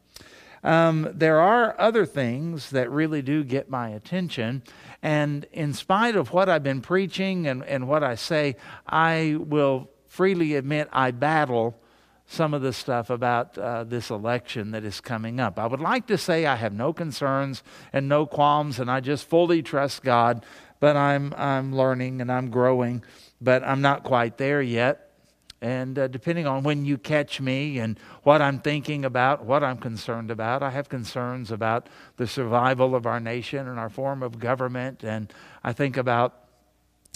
Um, 0.66 1.12
there 1.14 1.40
are 1.40 1.80
other 1.80 2.08
things 2.08 2.72
that 2.72 2.90
really 2.90 3.22
do 3.22 3.44
get 3.44 3.70
my 3.70 3.90
attention. 3.90 4.64
And 5.04 5.46
in 5.54 5.74
spite 5.74 6.16
of 6.16 6.34
what 6.34 6.50
I've 6.50 6.64
been 6.64 6.82
preaching 6.82 7.46
and, 7.46 7.64
and 7.64 7.88
what 7.88 8.04
I 8.04 8.16
say, 8.16 8.56
I 8.88 9.38
will 9.38 9.92
freely 10.08 10.56
admit 10.56 10.90
I 10.92 11.12
battle 11.12 11.80
some 12.26 12.56
of 12.56 12.64
the 12.64 12.74
stuff 12.74 13.12
about 13.12 13.56
uh, 13.60 13.84
this 13.84 14.10
election 14.10 14.72
that 14.72 14.84
is 14.84 15.02
coming 15.02 15.40
up. 15.40 15.60
I 15.60 15.68
would 15.68 15.82
like 15.82 16.08
to 16.08 16.18
say 16.18 16.48
I 16.48 16.56
have 16.56 16.74
no 16.74 16.94
concerns 16.94 17.62
and 17.94 18.10
no 18.10 18.26
qualms, 18.26 18.80
and 18.80 18.90
I 18.90 19.02
just 19.02 19.30
fully 19.30 19.62
trust 19.62 20.02
God, 20.02 20.44
but 20.80 20.98
I'm, 20.98 21.32
I'm 21.38 21.76
learning 21.76 22.22
and 22.22 22.32
I'm 22.32 22.50
growing, 22.50 23.04
but 23.40 23.64
I'm 23.64 23.82
not 23.82 24.04
quite 24.04 24.40
there 24.40 24.64
yet. 24.64 25.05
And 25.66 25.98
uh, 25.98 26.08
depending 26.08 26.46
on 26.46 26.62
when 26.62 26.86
you 26.86 26.96
catch 26.96 27.42
me 27.42 27.80
and 27.80 28.00
what 28.22 28.40
I'm 28.40 28.60
thinking 28.60 29.04
about, 29.04 29.46
what 29.46 29.64
I'm 29.64 29.78
concerned 29.78 30.30
about, 30.30 30.62
I 30.62 30.70
have 30.70 30.90
concerns 30.90 31.50
about 31.50 31.88
the 32.18 32.28
survival 32.28 32.94
of 32.94 33.08
our 33.08 33.20
nation 33.20 33.68
and 33.68 33.80
our 33.80 33.90
form 33.90 34.22
of 34.22 34.38
government. 34.38 35.04
And 35.04 35.34
I 35.64 35.74
think 35.74 35.98
about 35.98 36.36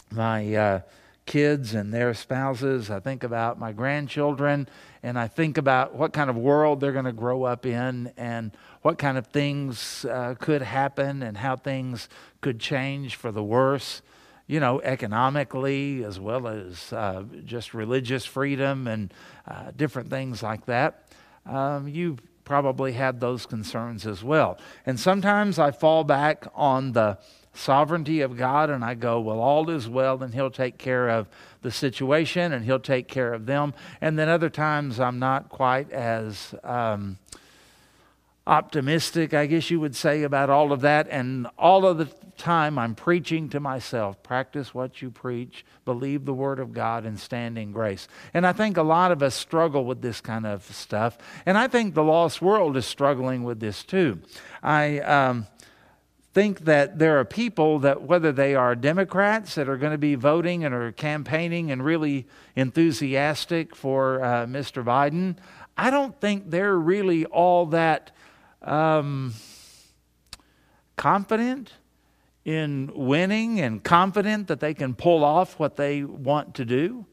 my 0.10 0.56
uh, 0.56 0.82
kids 1.28 1.76
and 1.76 1.94
their 1.94 2.16
spouses. 2.16 2.90
I 2.90 3.00
think 3.00 3.24
about 3.24 3.60
my 3.60 3.72
grandchildren. 3.72 4.68
And 5.04 5.20
I 5.20 5.28
think 5.28 5.60
about 5.60 5.94
what 5.94 6.12
kind 6.12 6.32
of 6.32 6.36
world 6.36 6.80
they're 6.80 6.92
going 6.92 7.06
to 7.06 7.14
grow 7.14 7.44
up 7.44 7.68
in 7.68 8.12
and 8.18 8.52
what 8.82 8.98
kind 8.98 9.20
of 9.20 9.28
things 9.28 10.06
uh, 10.06 10.34
could 10.40 10.64
happen 10.64 11.22
and 11.22 11.38
how 11.38 11.56
things 11.56 12.10
could 12.42 12.60
change 12.60 13.16
for 13.16 13.32
the 13.32 13.44
worse 13.44 14.02
you 14.50 14.60
know, 14.60 14.82
economically 14.82 16.04
as 16.04 16.20
well 16.20 16.48
as 16.48 16.92
uh, 16.92 17.24
just 17.46 17.76
religious 17.76 18.26
freedom 18.26 18.88
and 18.88 19.14
uh, 19.48 19.70
different 19.78 20.10
things 20.10 20.42
like 20.42 20.66
that. 20.66 21.06
Um, 21.46 21.88
you 21.88 22.18
probably 22.46 22.94
had 22.94 23.20
those 23.20 23.46
concerns 23.46 24.08
as 24.08 24.24
well. 24.24 24.58
And 24.88 25.00
sometimes 25.00 25.60
I 25.60 25.70
fall 25.70 26.04
back 26.04 26.48
on 26.56 26.94
the 26.94 27.20
sovereignty 27.54 28.22
of 28.22 28.38
God 28.38 28.72
and 28.72 28.84
I 28.84 28.96
go, 28.96 29.22
well, 29.22 29.40
all 29.40 29.70
is 29.70 29.88
well 29.88 30.24
and 30.24 30.34
He'll 30.34 30.50
take 30.50 30.80
care 30.80 31.10
of 31.10 31.30
the 31.62 31.70
situation 31.70 32.52
and 32.52 32.66
He'll 32.66 32.80
take 32.80 33.08
care 33.08 33.34
of 33.34 33.46
them. 33.46 33.76
And 34.02 34.18
then 34.18 34.30
other 34.30 34.50
times 34.50 35.00
I'm 35.00 35.20
not 35.20 35.50
quite 35.50 35.92
as. 35.92 36.56
Um, 36.64 37.20
optimistic, 38.48 39.34
I 39.34 39.46
guess 39.46 39.70
you 39.70 39.80
would 39.80 39.96
say, 39.96 40.24
about 40.24 40.50
all 40.50 40.72
of 40.72 40.82
that. 40.82 41.08
And 41.10 41.48
all 41.58 41.86
of 41.86 41.98
the 41.98 42.10
time 42.38 42.80
I'm 42.80 42.96
preaching 42.96 43.50
to 43.50 43.60
myself 43.60 44.24
practice 44.24 44.74
what 44.74 45.02
you 45.02 45.12
preach, 45.12 45.66
believe 45.86 46.26
the 46.26 46.34
Word 46.34 46.60
of 46.60 46.74
God, 46.74 47.06
and 47.06 47.20
stand 47.20 47.58
in 47.58 47.72
grace. 47.72 48.08
And 48.34 48.48
I 48.48 48.54
think 48.54 48.78
a 48.78 48.84
lot 48.84 49.12
of 49.12 49.22
us 49.22 49.36
struggle 49.36 49.86
with 49.86 50.02
this 50.02 50.22
kind 50.22 50.46
of 50.46 50.64
stuff. 50.64 51.18
And 51.46 51.58
I 51.58 51.68
think 51.68 51.94
the 51.94 52.04
lost 52.04 52.42
world 52.42 52.78
is 52.78 52.86
struggling 52.86 53.44
with 53.44 53.60
this 53.60 53.84
too. 53.84 54.20
I. 54.64 55.00
Um, 55.00 55.48
think 56.32 56.60
that 56.66 57.00
there 57.00 57.20
are 57.20 57.26
people 57.26 57.80
that, 57.80 58.04
whether 58.04 58.32
they 58.32 58.54
are 58.54 58.76
Democrats 58.76 59.56
that 59.56 59.68
are 59.68 59.78
going 59.78 59.92
to 59.92 59.98
be 59.98 60.14
voting 60.14 60.64
and 60.64 60.76
are 60.76 60.92
campaigning 60.92 61.72
and 61.72 61.84
really 61.84 62.28
enthusiastic 62.56 63.76
for 63.76 64.24
uh, 64.24 64.46
Mr. 64.46 64.84
Biden, 64.84 65.36
I 65.76 65.90
don't 65.90 66.20
think 66.22 66.52
they're 66.52 66.78
really 66.78 67.26
all 67.26 67.66
that 67.68 68.12
um, 68.62 69.34
confident 70.96 71.74
in 72.46 72.92
winning 72.94 73.60
and 73.60 73.84
confident 73.84 74.48
that 74.48 74.60
they 74.60 74.74
can 74.74 74.94
pull 74.96 75.24
off 75.24 75.60
what 75.60 75.76
they 75.76 76.04
want 76.04 76.56
to 76.56 76.66
do. 76.66 77.06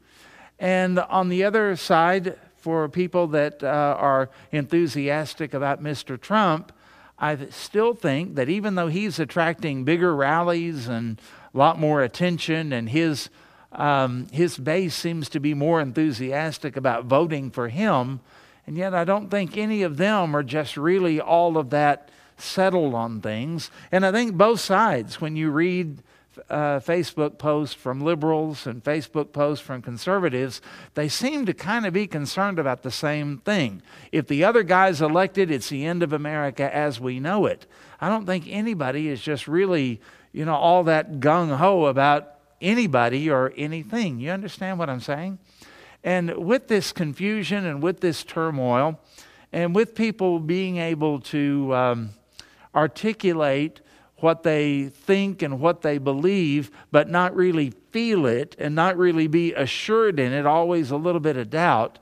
And 0.59 0.99
on 0.99 1.29
the 1.29 1.43
other 1.43 1.75
side, 1.75 2.37
for 2.57 2.89
people 2.89 3.27
that 3.27 3.63
uh, 3.63 3.95
are 3.99 4.29
enthusiastic 4.51 5.53
about 5.53 5.81
Mr. 5.81 6.19
Trump, 6.19 6.73
I 7.19 7.37
still 7.49 7.93
think 7.93 8.35
that 8.35 8.49
even 8.49 8.75
though 8.75 8.87
he's 8.87 9.19
attracting 9.19 9.83
bigger 9.83 10.15
rallies 10.15 10.87
and 10.87 11.21
a 11.53 11.57
lot 11.57 11.79
more 11.79 12.01
attention, 12.01 12.73
and 12.73 12.89
his 12.89 13.29
um, 13.71 14.27
his 14.31 14.57
base 14.57 14.95
seems 14.95 15.29
to 15.29 15.39
be 15.39 15.53
more 15.53 15.81
enthusiastic 15.81 16.77
about 16.77 17.05
voting 17.05 17.51
for 17.51 17.69
him, 17.69 18.21
and 18.67 18.77
yet, 18.77 18.93
I 18.93 19.05
don't 19.05 19.31
think 19.31 19.57
any 19.57 19.81
of 19.81 19.95
them 19.95 20.35
are 20.35 20.43
just 20.43 20.75
really 20.75 21.21
all 21.21 21.57
of 21.57 21.69
that 21.69 22.09
settled 22.37 22.93
on 22.93 23.21
things. 23.21 23.71
And 23.93 24.05
I 24.05 24.11
think 24.11 24.35
both 24.35 24.59
sides, 24.59 25.21
when 25.21 25.37
you 25.37 25.49
read 25.49 26.03
uh, 26.49 26.79
Facebook 26.79 27.37
posts 27.37 27.73
from 27.73 28.01
liberals 28.01 28.67
and 28.67 28.83
Facebook 28.83 29.31
posts 29.31 29.65
from 29.65 29.81
conservatives, 29.81 30.61
they 30.95 31.07
seem 31.07 31.45
to 31.45 31.53
kind 31.53 31.85
of 31.85 31.93
be 31.93 32.07
concerned 32.07 32.59
about 32.59 32.83
the 32.83 32.91
same 32.91 33.37
thing. 33.39 33.81
If 34.11 34.27
the 34.27 34.43
other 34.43 34.63
guy's 34.63 35.01
elected, 35.01 35.49
it's 35.49 35.69
the 35.69 35.85
end 35.85 36.03
of 36.03 36.11
America 36.11 36.73
as 36.75 36.99
we 36.99 37.21
know 37.21 37.45
it. 37.45 37.65
I 38.01 38.09
don't 38.09 38.25
think 38.25 38.45
anybody 38.47 39.07
is 39.07 39.21
just 39.21 39.47
really, 39.47 40.01
you 40.33 40.43
know, 40.43 40.55
all 40.55 40.83
that 40.83 41.19
gung 41.21 41.55
ho 41.55 41.85
about 41.85 42.33
anybody 42.61 43.29
or 43.29 43.53
anything. 43.55 44.19
You 44.19 44.31
understand 44.31 44.77
what 44.77 44.89
I'm 44.89 44.99
saying? 44.99 45.39
And 46.03 46.37
with 46.37 46.67
this 46.67 46.91
confusion 46.91 47.65
and 47.65 47.81
with 47.81 47.99
this 47.99 48.23
turmoil, 48.23 48.99
and 49.51 49.73
with 49.73 49.95
people 49.95 50.39
being 50.39 50.77
able 50.77 51.19
to 51.19 51.73
um, 51.73 52.09
articulate 52.75 53.81
what 54.17 54.43
they 54.43 54.85
think 54.85 55.41
and 55.41 55.59
what 55.59 55.81
they 55.81 55.97
believe, 55.97 56.71
but 56.91 57.09
not 57.09 57.35
really 57.35 57.71
feel 57.91 58.25
it 58.25 58.55
and 58.57 58.73
not 58.73 58.97
really 58.97 59.27
be 59.27 59.53
assured 59.53 60.19
in 60.19 60.33
it, 60.33 60.45
always 60.45 60.91
a 60.91 60.97
little 60.97 61.19
bit 61.19 61.37
of 61.37 61.49
doubt, 61.49 61.99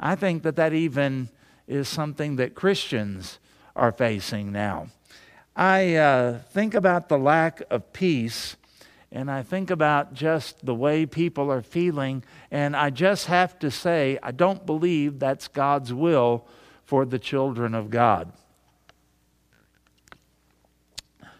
I 0.00 0.14
think 0.14 0.42
that 0.44 0.56
that 0.56 0.72
even 0.72 1.28
is 1.66 1.88
something 1.88 2.36
that 2.36 2.54
Christians 2.54 3.38
are 3.76 3.92
facing 3.92 4.50
now. 4.50 4.88
I 5.54 5.96
uh, 5.96 6.38
think 6.50 6.74
about 6.74 7.08
the 7.08 7.18
lack 7.18 7.62
of 7.68 7.92
peace 7.92 8.56
and 9.10 9.30
I 9.30 9.42
think 9.42 9.70
about 9.70 10.12
just 10.12 10.64
the 10.66 10.74
way 10.74 11.06
people 11.06 11.50
are 11.50 11.62
feeling, 11.62 12.22
and 12.50 12.76
I 12.76 12.90
just 12.90 13.26
have 13.26 13.58
to 13.60 13.70
say, 13.70 14.18
I 14.22 14.32
don't 14.32 14.66
believe 14.66 15.18
that's 15.18 15.48
God's 15.48 15.94
will 15.94 16.46
for 16.84 17.06
the 17.06 17.18
children 17.18 17.74
of 17.74 17.90
God. 17.90 18.32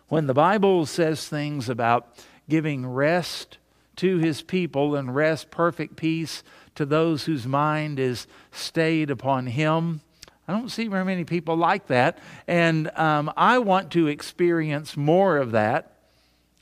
When 0.08 0.26
the 0.26 0.34
Bible 0.34 0.86
says 0.86 1.28
things 1.28 1.68
about 1.68 2.08
giving 2.48 2.86
rest 2.86 3.58
to 3.96 4.16
his 4.16 4.40
people 4.40 4.94
and 4.94 5.14
rest, 5.14 5.50
perfect 5.50 5.96
peace 5.96 6.42
to 6.74 6.86
those 6.86 7.26
whose 7.26 7.46
mind 7.46 7.98
is 7.98 8.26
stayed 8.50 9.10
upon 9.10 9.46
him, 9.46 10.00
I 10.46 10.52
don't 10.54 10.70
see 10.70 10.88
very 10.88 11.04
many 11.04 11.24
people 11.24 11.56
like 11.56 11.88
that. 11.88 12.18
And 12.46 12.90
um, 12.96 13.30
I 13.36 13.58
want 13.58 13.90
to 13.92 14.06
experience 14.06 14.96
more 14.96 15.36
of 15.36 15.50
that 15.50 15.97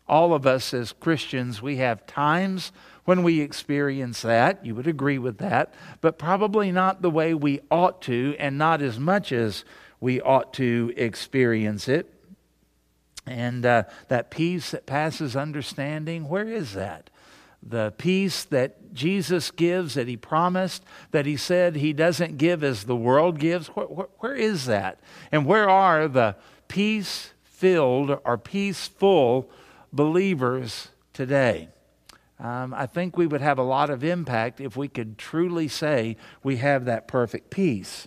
all 0.08 0.34
of 0.34 0.46
us 0.46 0.72
as 0.72 0.92
Christians, 0.92 1.60
we 1.60 1.76
have 1.76 2.06
times 2.06 2.72
when 3.04 3.22
we 3.22 3.40
experience 3.40 4.22
that. 4.22 4.64
You 4.64 4.74
would 4.74 4.86
agree 4.86 5.18
with 5.18 5.38
that, 5.38 5.72
but 6.00 6.18
probably 6.18 6.70
not 6.70 7.02
the 7.02 7.10
way 7.10 7.34
we 7.34 7.60
ought 7.70 8.02
to, 8.02 8.36
and 8.38 8.58
not 8.58 8.82
as 8.82 8.98
much 8.98 9.32
as 9.32 9.64
we 10.00 10.20
ought 10.20 10.52
to 10.54 10.92
experience 10.96 11.88
it. 11.88 12.12
And 13.26 13.66
uh, 13.66 13.84
that 14.08 14.30
peace 14.30 14.70
that 14.70 14.86
passes 14.86 15.34
understanding, 15.34 16.28
where 16.28 16.48
is 16.48 16.74
that? 16.74 17.10
The 17.62 17.92
peace 17.98 18.44
that 18.44 18.94
Jesus 18.94 19.50
gives, 19.50 19.94
that 19.94 20.06
he 20.06 20.16
promised, 20.16 20.84
that 21.10 21.26
he 21.26 21.36
said 21.36 21.74
he 21.74 21.92
doesn't 21.92 22.38
give 22.38 22.62
as 22.62 22.84
the 22.84 22.94
world 22.94 23.40
gives, 23.40 23.66
where, 23.68 24.34
is 24.36 24.66
that? 24.66 25.00
And 25.32 25.46
where 25.46 25.68
are 25.68 26.06
the 26.06 26.36
peace 26.68 27.30
filled 27.42 28.20
or 28.24 28.38
peaceful 28.38 29.50
believers 29.96 30.88
today. 31.12 31.68
Um, 32.38 32.74
I 32.74 32.86
think 32.86 33.16
we 33.16 33.26
would 33.26 33.40
have 33.40 33.58
a 33.58 33.62
lot 33.62 33.88
of 33.88 34.04
impact 34.04 34.60
if 34.60 34.76
we 34.76 34.88
could 34.88 35.16
truly 35.16 35.68
say 35.68 36.16
we 36.42 36.56
have 36.58 36.84
that 36.84 37.08
perfect 37.08 37.50
peace. 37.50 38.06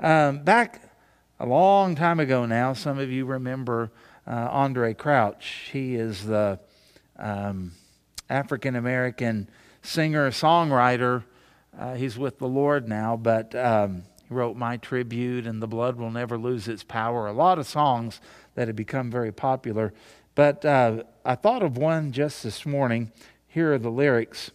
Um, 0.00 0.42
back 0.42 0.90
a 1.38 1.46
long 1.46 1.94
time 1.94 2.20
ago 2.20 2.46
now, 2.46 2.72
some 2.72 2.98
of 2.98 3.10
you 3.10 3.26
remember 3.26 3.92
uh, 4.26 4.48
Andraé 4.48 4.96
Crouch. 4.96 5.68
He 5.72 5.94
is 5.94 6.24
the 6.24 6.58
um, 7.18 7.72
African 8.30 8.76
American 8.76 9.50
singer 9.82 10.30
songwriter. 10.30 11.24
Uh, 11.78 11.94
he's 11.94 12.16
with 12.16 12.38
the 12.38 12.48
Lord 12.48 12.88
now, 12.88 13.16
but 13.16 13.54
um, 13.54 14.04
he 14.26 14.34
wrote 14.34 14.56
My 14.56 14.78
Tribute 14.78 15.46
and 15.46 15.62
The 15.62 15.66
Blood 15.66 15.96
Will 15.96 16.10
Never 16.10 16.38
Lose 16.38 16.66
Its 16.66 16.82
Power. 16.82 17.26
A 17.26 17.32
lot 17.32 17.58
of 17.58 17.66
songs 17.66 18.20
that 18.54 18.68
have 18.68 18.76
become 18.76 19.10
very 19.10 19.32
popular. 19.32 19.92
But 20.34 20.64
uh, 20.64 21.02
I 21.24 21.34
thought 21.34 21.62
of 21.62 21.76
one 21.76 22.12
just 22.12 22.42
this 22.42 22.64
morning. 22.64 23.12
Here 23.46 23.72
are 23.74 23.78
the 23.78 23.90
lyrics. 23.90 24.50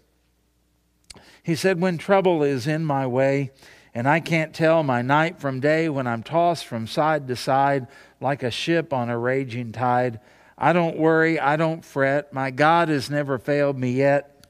He 1.43 1.55
said, 1.55 1.81
When 1.81 1.97
trouble 1.97 2.43
is 2.43 2.65
in 2.65 2.85
my 2.85 3.05
way, 3.05 3.51
and 3.93 4.07
I 4.07 4.19
can't 4.19 4.53
tell 4.53 4.83
my 4.83 5.01
night 5.01 5.39
from 5.39 5.59
day, 5.59 5.89
when 5.89 6.07
I'm 6.07 6.23
tossed 6.23 6.65
from 6.65 6.87
side 6.87 7.27
to 7.27 7.35
side 7.35 7.87
like 8.19 8.43
a 8.43 8.51
ship 8.51 8.91
on 8.91 9.09
a 9.09 9.17
raging 9.17 9.71
tide, 9.71 10.19
I 10.57 10.73
don't 10.73 10.97
worry, 10.97 11.39
I 11.39 11.55
don't 11.55 11.83
fret. 11.83 12.33
My 12.33 12.51
God 12.51 12.89
has 12.89 13.09
never 13.09 13.37
failed 13.37 13.77
me 13.77 13.91
yet. 13.91 14.47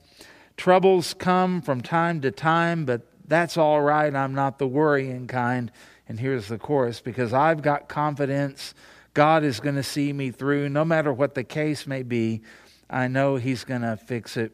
Troubles 0.57 1.13
come 1.13 1.61
from 1.61 1.81
time 1.81 2.21
to 2.21 2.31
time, 2.31 2.85
but 2.85 3.01
that's 3.27 3.57
all 3.57 3.81
right. 3.81 4.13
I'm 4.13 4.35
not 4.35 4.59
the 4.59 4.67
worrying 4.67 5.27
kind. 5.27 5.71
And 6.07 6.19
here's 6.19 6.47
the 6.47 6.59
chorus 6.59 7.01
because 7.01 7.33
I've 7.33 7.61
got 7.61 7.89
confidence 7.89 8.75
God 9.15 9.43
is 9.43 9.59
going 9.59 9.75
to 9.75 9.83
see 9.83 10.13
me 10.13 10.29
through. 10.29 10.69
No 10.69 10.85
matter 10.85 11.11
what 11.11 11.33
the 11.33 11.43
case 11.43 11.87
may 11.87 12.03
be, 12.03 12.41
I 12.87 13.07
know 13.07 13.37
He's 13.37 13.63
going 13.63 13.81
to 13.81 13.97
fix 13.97 14.37
it 14.37 14.51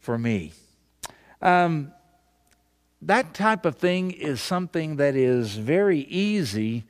for 0.00 0.18
me. 0.18 0.52
Um, 1.40 1.92
that 3.02 3.34
type 3.34 3.64
of 3.64 3.76
thing 3.76 4.10
is 4.10 4.40
something 4.40 4.96
that 4.96 5.14
is 5.14 5.56
very 5.56 6.00
easy 6.00 6.84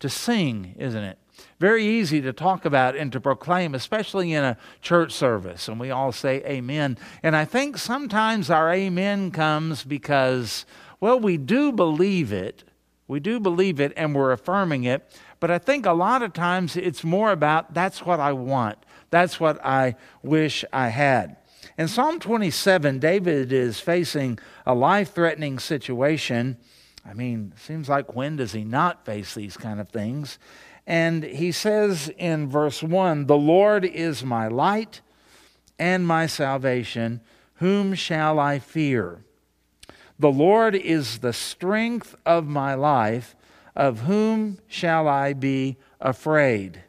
to 0.00 0.08
sing, 0.08 0.74
isn't 0.78 1.02
it? 1.02 1.18
Very 1.58 1.84
easy 1.86 2.20
to 2.22 2.32
talk 2.32 2.64
about 2.64 2.96
and 2.96 3.12
to 3.12 3.20
proclaim, 3.20 3.74
especially 3.74 4.32
in 4.32 4.42
a 4.42 4.56
church 4.82 5.12
service. 5.12 5.68
And 5.68 5.78
we 5.78 5.90
all 5.90 6.12
say 6.12 6.42
amen. 6.44 6.98
And 7.22 7.36
I 7.36 7.44
think 7.44 7.78
sometimes 7.78 8.50
our 8.50 8.72
amen 8.72 9.30
comes 9.30 9.84
because, 9.84 10.66
well, 11.00 11.18
we 11.18 11.36
do 11.36 11.72
believe 11.72 12.32
it. 12.32 12.64
We 13.08 13.20
do 13.20 13.38
believe 13.38 13.80
it 13.80 13.92
and 13.96 14.14
we're 14.14 14.32
affirming 14.32 14.84
it. 14.84 15.08
But 15.40 15.50
I 15.50 15.58
think 15.58 15.86
a 15.86 15.92
lot 15.92 16.22
of 16.22 16.32
times 16.32 16.76
it's 16.76 17.04
more 17.04 17.32
about 17.32 17.74
that's 17.74 18.04
what 18.04 18.20
I 18.20 18.32
want. 18.32 18.78
That's 19.10 19.38
what 19.38 19.64
I 19.64 19.96
wish 20.22 20.64
I 20.72 20.88
had. 20.88 21.36
In 21.78 21.88
Psalm 21.88 22.20
27, 22.20 22.98
David 22.98 23.52
is 23.52 23.80
facing 23.80 24.38
a 24.64 24.74
life 24.74 25.14
threatening 25.14 25.58
situation. 25.58 26.56
I 27.04 27.12
mean, 27.12 27.52
seems 27.56 27.88
like 27.88 28.14
when 28.14 28.36
does 28.36 28.52
he 28.52 28.64
not 28.64 29.04
face 29.04 29.34
these 29.34 29.56
kind 29.56 29.80
of 29.80 29.88
things? 29.90 30.38
And 30.86 31.24
he 31.24 31.52
says 31.52 32.10
in 32.16 32.48
verse 32.48 32.82
1 32.82 33.26
The 33.26 33.36
Lord 33.36 33.84
is 33.84 34.24
my 34.24 34.48
light 34.48 35.00
and 35.78 36.06
my 36.06 36.26
salvation. 36.26 37.20
Whom 37.56 37.94
shall 37.94 38.38
I 38.38 38.58
fear? 38.58 39.24
The 40.18 40.30
Lord 40.30 40.74
is 40.74 41.18
the 41.18 41.32
strength 41.32 42.14
of 42.24 42.46
my 42.46 42.74
life. 42.74 43.34
Of 43.76 44.00
whom 44.00 44.58
shall 44.66 45.06
I 45.06 45.34
be 45.34 45.76
afraid? 46.00 46.82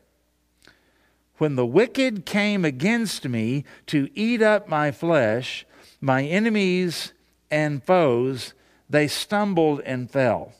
When 1.38 1.56
the 1.56 1.66
wicked 1.66 2.26
came 2.26 2.64
against 2.64 3.28
me 3.28 3.66
to 3.88 4.10
eat 4.16 4.42
up 4.42 4.70
my 4.70 4.92
flesh, 4.92 5.66
my 6.00 6.24
enemies 6.24 7.14
and 7.52 7.84
foes, 7.84 8.54
they 8.90 9.08
stumbled 9.08 9.82
and 9.82 10.10
fell. 10.10 10.54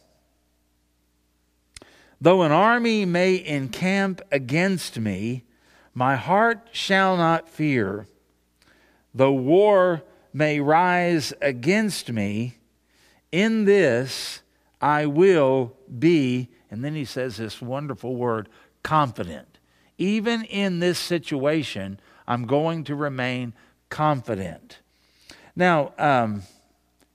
Though 2.20 2.42
an 2.42 2.52
army 2.52 3.06
may 3.06 3.44
encamp 3.44 4.22
against 4.32 5.00
me, 5.00 5.46
my 5.94 6.16
heart 6.16 6.68
shall 6.72 7.16
not 7.16 7.48
fear. 7.48 8.06
Though 9.16 9.34
war 9.34 10.04
may 10.34 10.60
rise 10.60 11.34
against 11.42 12.12
me, 12.12 12.58
in 13.32 13.66
this 13.66 14.42
I 14.82 15.06
will 15.06 15.74
be, 15.98 16.50
and 16.70 16.84
then 16.84 16.96
he 16.96 17.06
says 17.06 17.38
this 17.38 17.62
wonderful 17.62 18.16
word, 18.16 18.50
confident 18.84 19.58
even 19.98 20.44
in 20.44 20.80
this 20.80 21.00
situation, 21.00 22.00
I'm 22.28 22.46
going 22.46 22.84
to 22.86 22.96
remain 22.96 23.54
confident. 23.90 24.80
Now, 25.56 25.94
um, 25.98 26.44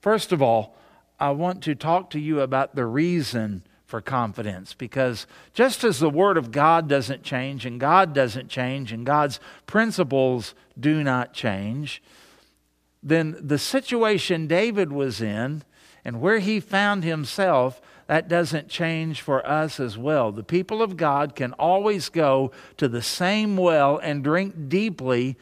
first 0.01 0.33
of 0.33 0.43
all, 0.43 0.77
I 1.21 1.31
want 1.31 1.63
to 1.65 1.75
talk 1.75 2.11
to 2.11 2.19
you 2.19 2.41
about 2.41 2.75
the 2.75 2.87
reason 2.87 3.63
for 3.87 4.01
confidence 4.01 4.75
because 4.75 5.27
just 5.53 5.85
as 5.85 6.01
the 6.01 6.11
Word 6.11 6.37
of 6.37 6.51
God 6.51 6.89
doesn't 6.89 7.23
change 7.23 7.67
and 7.67 7.79
God 7.79 8.15
doesn't 8.15 8.49
change 8.49 8.91
and 8.91 9.07
God's 9.07 9.39
principles 9.67 10.55
do 10.81 11.05
not 11.05 11.35
change, 11.35 12.03
then 13.03 13.37
the 13.39 13.59
situation 13.59 14.47
David 14.47 14.93
was 14.93 15.21
in 15.21 15.63
and 16.05 16.21
where 16.21 16.39
he 16.39 16.61
found 16.61 17.05
himself 17.05 17.81
that 18.07 18.29
doesn't 18.29 18.69
change 18.69 19.21
for 19.21 19.47
us 19.47 19.81
as 19.81 19.97
well. 19.97 20.33
The 20.33 20.43
people 20.43 20.83
of 20.83 20.97
God 20.97 21.35
can 21.35 21.53
always 21.55 22.09
go 22.09 22.51
to 22.77 22.89
the 22.89 23.03
same 23.03 23.57
well 23.57 23.99
and 23.99 24.25
drink 24.25 24.69
deeply 24.69 25.37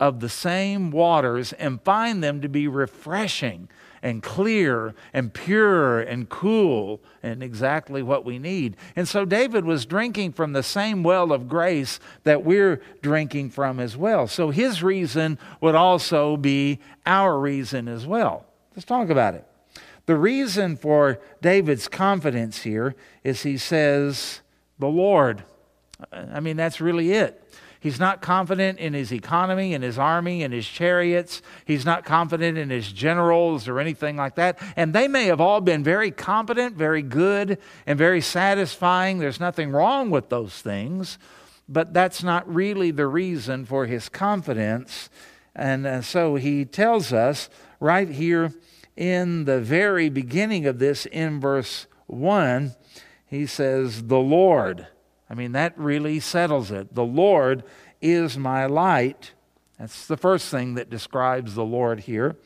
of 0.00 0.20
the 0.20 0.28
same 0.28 0.90
waters 0.90 1.52
and 1.54 1.82
find 1.82 2.22
them 2.22 2.40
to 2.40 2.48
be 2.48 2.68
refreshing 2.68 3.68
and 4.00 4.22
clear 4.22 4.94
and 5.12 5.34
pure 5.34 6.00
and 6.00 6.28
cool 6.28 7.00
and 7.22 7.42
exactly 7.42 8.02
what 8.02 8.24
we 8.24 8.38
need. 8.38 8.76
And 8.94 9.08
so 9.08 9.24
David 9.24 9.64
was 9.64 9.86
drinking 9.86 10.32
from 10.32 10.52
the 10.52 10.62
same 10.62 11.02
well 11.02 11.32
of 11.32 11.48
grace 11.48 11.98
that 12.22 12.44
we're 12.44 12.80
drinking 13.02 13.50
from 13.50 13.80
as 13.80 13.96
well. 13.96 14.28
So 14.28 14.50
his 14.50 14.82
reason 14.84 15.36
would 15.60 15.74
also 15.74 16.36
be 16.36 16.78
our 17.04 17.38
reason 17.38 17.88
as 17.88 18.06
well. 18.06 18.46
Let's 18.76 18.86
talk 18.86 19.10
about 19.10 19.34
it. 19.34 19.47
The 20.08 20.16
reason 20.16 20.76
for 20.76 21.20
David's 21.42 21.86
confidence 21.86 22.62
here 22.62 22.94
is 23.22 23.42
he 23.42 23.58
says, 23.58 24.40
The 24.78 24.88
Lord. 24.88 25.44
I 26.10 26.40
mean, 26.40 26.56
that's 26.56 26.80
really 26.80 27.12
it. 27.12 27.44
He's 27.78 28.00
not 28.00 28.22
confident 28.22 28.78
in 28.78 28.94
his 28.94 29.12
economy, 29.12 29.74
in 29.74 29.82
his 29.82 29.98
army, 29.98 30.42
in 30.42 30.50
his 30.50 30.66
chariots. 30.66 31.42
He's 31.66 31.84
not 31.84 32.06
confident 32.06 32.56
in 32.56 32.70
his 32.70 32.90
generals 32.90 33.68
or 33.68 33.80
anything 33.80 34.16
like 34.16 34.36
that. 34.36 34.58
And 34.76 34.94
they 34.94 35.08
may 35.08 35.26
have 35.26 35.42
all 35.42 35.60
been 35.60 35.84
very 35.84 36.10
competent, 36.10 36.74
very 36.74 37.02
good, 37.02 37.58
and 37.86 37.98
very 37.98 38.22
satisfying. 38.22 39.18
There's 39.18 39.40
nothing 39.40 39.72
wrong 39.72 40.08
with 40.08 40.30
those 40.30 40.54
things. 40.54 41.18
But 41.68 41.92
that's 41.92 42.22
not 42.22 42.50
really 42.50 42.92
the 42.92 43.06
reason 43.06 43.66
for 43.66 43.84
his 43.84 44.08
confidence. 44.08 45.10
And 45.54 45.86
uh, 45.86 46.00
so 46.00 46.36
he 46.36 46.64
tells 46.64 47.12
us 47.12 47.50
right 47.78 48.08
here 48.08 48.54
in 48.98 49.44
the 49.44 49.60
very 49.60 50.08
beginning 50.08 50.66
of 50.66 50.80
this, 50.80 51.06
in 51.06 51.38
verse 51.38 51.86
1, 52.08 52.74
he 53.26 53.46
says, 53.46 54.02
The 54.02 54.18
Lord. 54.18 54.88
I 55.30 55.34
mean, 55.34 55.52
that 55.52 55.78
really 55.78 56.18
settles 56.18 56.72
it. 56.72 56.96
The 56.96 57.04
Lord 57.04 57.62
is 58.02 58.36
my 58.36 58.66
light. 58.66 59.34
That's 59.78 60.06
the 60.08 60.16
first 60.16 60.48
thing 60.48 60.74
that 60.74 60.90
describes 60.90 61.54
the 61.54 61.64
Lord 61.64 62.00
here. 62.00 62.36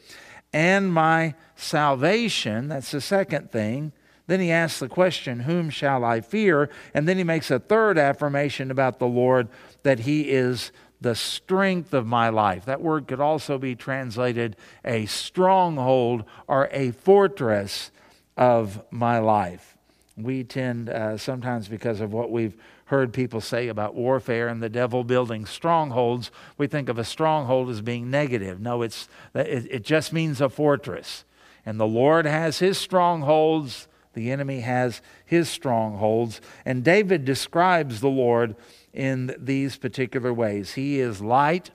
And 0.53 0.93
my 0.93 1.35
salvation. 1.57 2.69
That's 2.69 2.91
the 2.91 3.01
second 3.01 3.51
thing. 3.51 3.93
Then 4.27 4.41
he 4.41 4.51
asks 4.51 4.79
the 4.79 4.89
question, 4.89 5.41
Whom 5.41 5.71
shall 5.71 6.05
I 6.05 6.21
fear? 6.21 6.69
And 6.93 7.09
then 7.09 7.17
he 7.17 7.25
makes 7.25 7.51
a 7.51 7.61
third 7.61 7.97
affirmation 7.97 8.71
about 8.71 8.99
the 8.99 9.07
Lord 9.07 9.49
that 9.85 10.01
he 10.01 10.29
is 10.29 10.71
the 11.03 11.15
strength 11.15 11.93
of 11.93 12.07
my 12.07 12.29
life. 12.29 12.65
That 12.65 12.81
word 12.81 13.07
could 13.07 13.21
also 13.21 13.59
be 13.59 13.75
translated 13.75 14.57
a 14.85 15.07
stronghold 15.07 16.25
or 16.47 16.69
a 16.73 16.93
fortress 16.93 17.91
of 18.37 18.83
my 18.91 19.19
life. 19.19 19.77
We 20.17 20.45
tend, 20.45 20.89
uh, 20.89 21.17
sometimes 21.17 21.69
because 21.69 22.01
of 22.01 22.13
what 22.13 22.31
we've 22.31 22.55
heard 22.87 23.13
people 23.13 23.41
say 23.41 23.69
about 23.69 23.95
warfare 23.95 24.49
and 24.49 24.63
the 24.63 24.69
devil 24.69 25.05
building 25.05 25.47
strongholds, 25.47 26.31
we 26.59 26.67
think 26.67 26.89
of 26.89 26.99
a 26.99 27.05
stronghold 27.05 27.71
as 27.71 27.81
being 27.81 28.11
negative. 28.11 28.61
No, 28.61 28.83
it's, 28.83 29.09
it, 29.35 29.67
it 29.71 29.85
just 29.85 30.13
means 30.13 30.41
a 30.41 30.51
fortress. 30.51 31.25
And 31.65 31.81
the 31.81 31.87
Lord 31.87 32.27
has 32.27 32.59
his 32.59 32.77
strongholds, 32.77 33.89
the 34.13 34.31
enemy 34.31 34.61
has 34.61 35.01
his 35.25 35.49
strongholds. 35.49 36.41
And 36.67 36.85
David 36.85 37.25
describes 37.25 38.01
the 38.01 38.09
Lord 38.09 38.57
in 38.93 39.35
these 39.39 39.77
particular 39.77 40.33
ways. 40.33 40.75
He 40.75 41.01
is 41.01 41.21
light. 41.21 41.71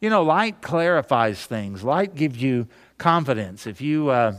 You 0.00 0.10
know, 0.10 0.22
light 0.22 0.62
clarifies 0.62 1.44
things, 1.44 1.82
light 1.82 2.14
gives 2.14 2.40
you 2.40 2.68
confidence. 2.98 3.66
If 3.66 3.80
you, 3.80 4.10
uh, 4.10 4.34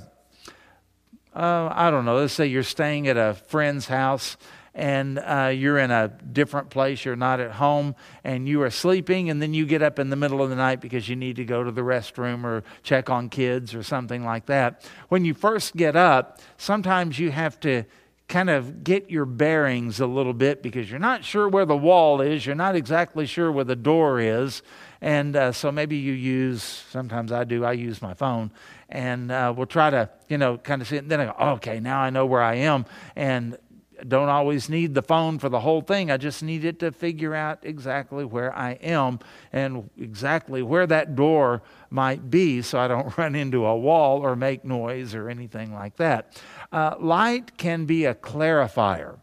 uh, 1.36 1.70
I 1.74 1.92
don't 1.92 2.06
know, 2.06 2.16
let's 2.16 2.34
say 2.34 2.48
you're 2.48 2.64
staying 2.64 3.08
at 3.08 3.18
a 3.18 3.34
friend's 3.34 3.88
house 3.88 4.38
and 4.74 5.20
uh, 5.20 5.52
you're 5.54 5.78
in 5.78 5.92
a 5.92 6.08
different 6.08 6.70
place, 6.70 7.04
you're 7.04 7.16
not 7.18 7.42
at 7.42 7.52
home, 7.52 7.96
and 8.24 8.48
you 8.48 8.62
are 8.62 8.70
sleeping, 8.70 9.30
and 9.30 9.42
then 9.42 9.54
you 9.54 9.66
get 9.66 9.82
up 9.82 10.00
in 10.00 10.10
the 10.10 10.16
middle 10.16 10.42
of 10.42 10.50
the 10.50 10.56
night 10.56 10.80
because 10.80 11.10
you 11.10 11.16
need 11.18 11.36
to 11.36 11.44
go 11.44 11.64
to 11.64 11.72
the 11.72 11.82
restroom 11.82 12.46
or 12.46 12.64
check 12.84 13.10
on 13.10 13.28
kids 13.28 13.76
or 13.76 13.84
something 13.84 14.24
like 14.24 14.46
that. 14.46 14.88
When 15.10 15.26
you 15.26 15.34
first 15.34 15.76
get 15.76 15.98
up, 15.98 16.40
sometimes 16.58 17.20
you 17.20 17.32
have 17.32 17.60
to 17.62 17.84
kind 18.30 18.50
of 18.50 18.84
get 18.84 19.10
your 19.10 19.26
bearings 19.26 20.00
a 20.00 20.06
little 20.06 20.34
bit 20.34 20.62
because 20.62 20.90
you're 20.90 21.00
not 21.00 21.26
sure 21.26 21.50
where 21.50 21.66
the 21.66 21.76
wall 21.76 22.22
is, 22.22 22.46
you're 22.46 22.56
not 22.56 22.76
exactly 22.76 23.26
sure 23.26 23.52
where 23.52 23.66
the 23.66 23.76
door 23.76 24.20
is. 24.20 24.62
And 25.02 25.36
uh, 25.36 25.52
so 25.52 25.72
maybe 25.72 25.98
you 25.98 26.14
use, 26.14 26.62
sometimes 26.62 27.32
I 27.32 27.44
do, 27.44 27.66
I 27.66 27.72
use 27.72 28.02
my 28.02 28.14
phone, 28.14 28.52
and 28.88 29.32
uh, 29.32 29.54
we'll 29.56 29.66
try 29.66 29.90
to, 29.90 30.10
you 30.28 30.38
know, 30.38 30.58
kind 30.58 30.82
of 30.82 30.88
see 30.88 30.98
it. 30.98 31.00
And 31.00 31.12
then 31.12 31.22
I 31.22 31.26
go, 31.26 31.36
okay, 31.54 31.80
now 31.80 32.02
I 32.02 32.12
know 32.12 32.26
where 32.26 32.42
I 32.42 32.56
am. 32.56 32.86
And 33.16 33.58
don't 34.08 34.30
always 34.30 34.70
need 34.70 34.94
the 34.94 35.02
phone 35.02 35.40
for 35.40 35.50
the 35.50 35.60
whole 35.60 35.82
thing. 35.82 36.12
I 36.12 36.18
just 36.18 36.44
need 36.44 36.66
it 36.66 36.80
to 36.80 36.92
figure 36.92 37.34
out 37.36 37.60
exactly 37.64 38.26
where 38.26 38.56
I 38.56 38.72
am 38.74 39.20
and 39.52 39.90
exactly 39.98 40.62
where 40.62 40.88
that 40.88 41.16
door 41.16 41.62
might 41.90 42.30
be 42.30 42.62
so 42.62 42.80
I 42.80 42.88
don't 42.88 43.16
run 43.18 43.36
into 43.36 43.66
a 43.66 43.78
wall 43.78 44.20
or 44.20 44.36
make 44.36 44.64
noise 44.64 45.16
or 45.16 45.30
anything 45.30 45.74
like 45.74 45.98
that. 45.98 46.42
Uh, 46.72 46.96
light 47.00 47.58
can 47.58 47.86
be 47.86 48.06
a 48.06 48.16
clarifier. 48.16 49.20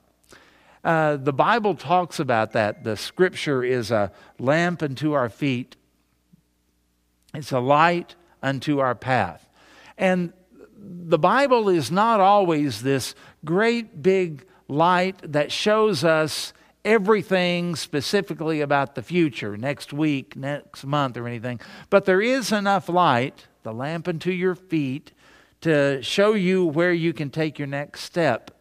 Uh, 0.85 1.17
the 1.17 1.33
Bible 1.33 1.75
talks 1.75 2.21
about 2.21 2.53
that. 2.53 2.85
The 2.85 2.97
scripture 2.97 3.65
is 3.65 3.91
a 3.91 4.13
lamp 4.39 4.83
unto 4.83 5.13
our 5.13 5.29
feet, 5.29 5.77
it's 7.35 7.53
a 7.53 7.61
light 7.61 8.15
unto 8.43 8.79
our 8.79 8.95
path. 8.95 9.49
And 9.99 10.33
the 10.79 11.19
Bible 11.19 11.69
is 11.69 11.91
not 11.91 12.21
always 12.21 12.83
this 12.83 13.15
great 13.45 14.03
big 14.03 14.47
light 14.69 15.21
that 15.33 15.53
shows 15.53 16.05
us 16.05 16.53
everything 16.85 17.75
specifically 17.75 18.61
about 18.61 18.95
the 18.95 19.03
future, 19.03 19.57
next 19.57 19.93
week, 19.93 20.37
next 20.37 20.85
month, 20.85 21.17
or 21.17 21.27
anything. 21.27 21.61
But 21.91 22.05
there 22.05 22.23
is 22.23 22.53
enough 22.53 22.89
light, 22.89 23.47
the 23.65 23.73
lamp 23.73 24.07
unto 24.07 24.31
your 24.31 24.55
feet, 24.55 25.13
to 25.63 26.01
show 26.03 26.35
you 26.35 26.65
where 26.65 26.93
you 26.93 27.13
can 27.13 27.31
take 27.31 27.59
your 27.59 27.67
next 27.67 28.03
step. 28.03 28.53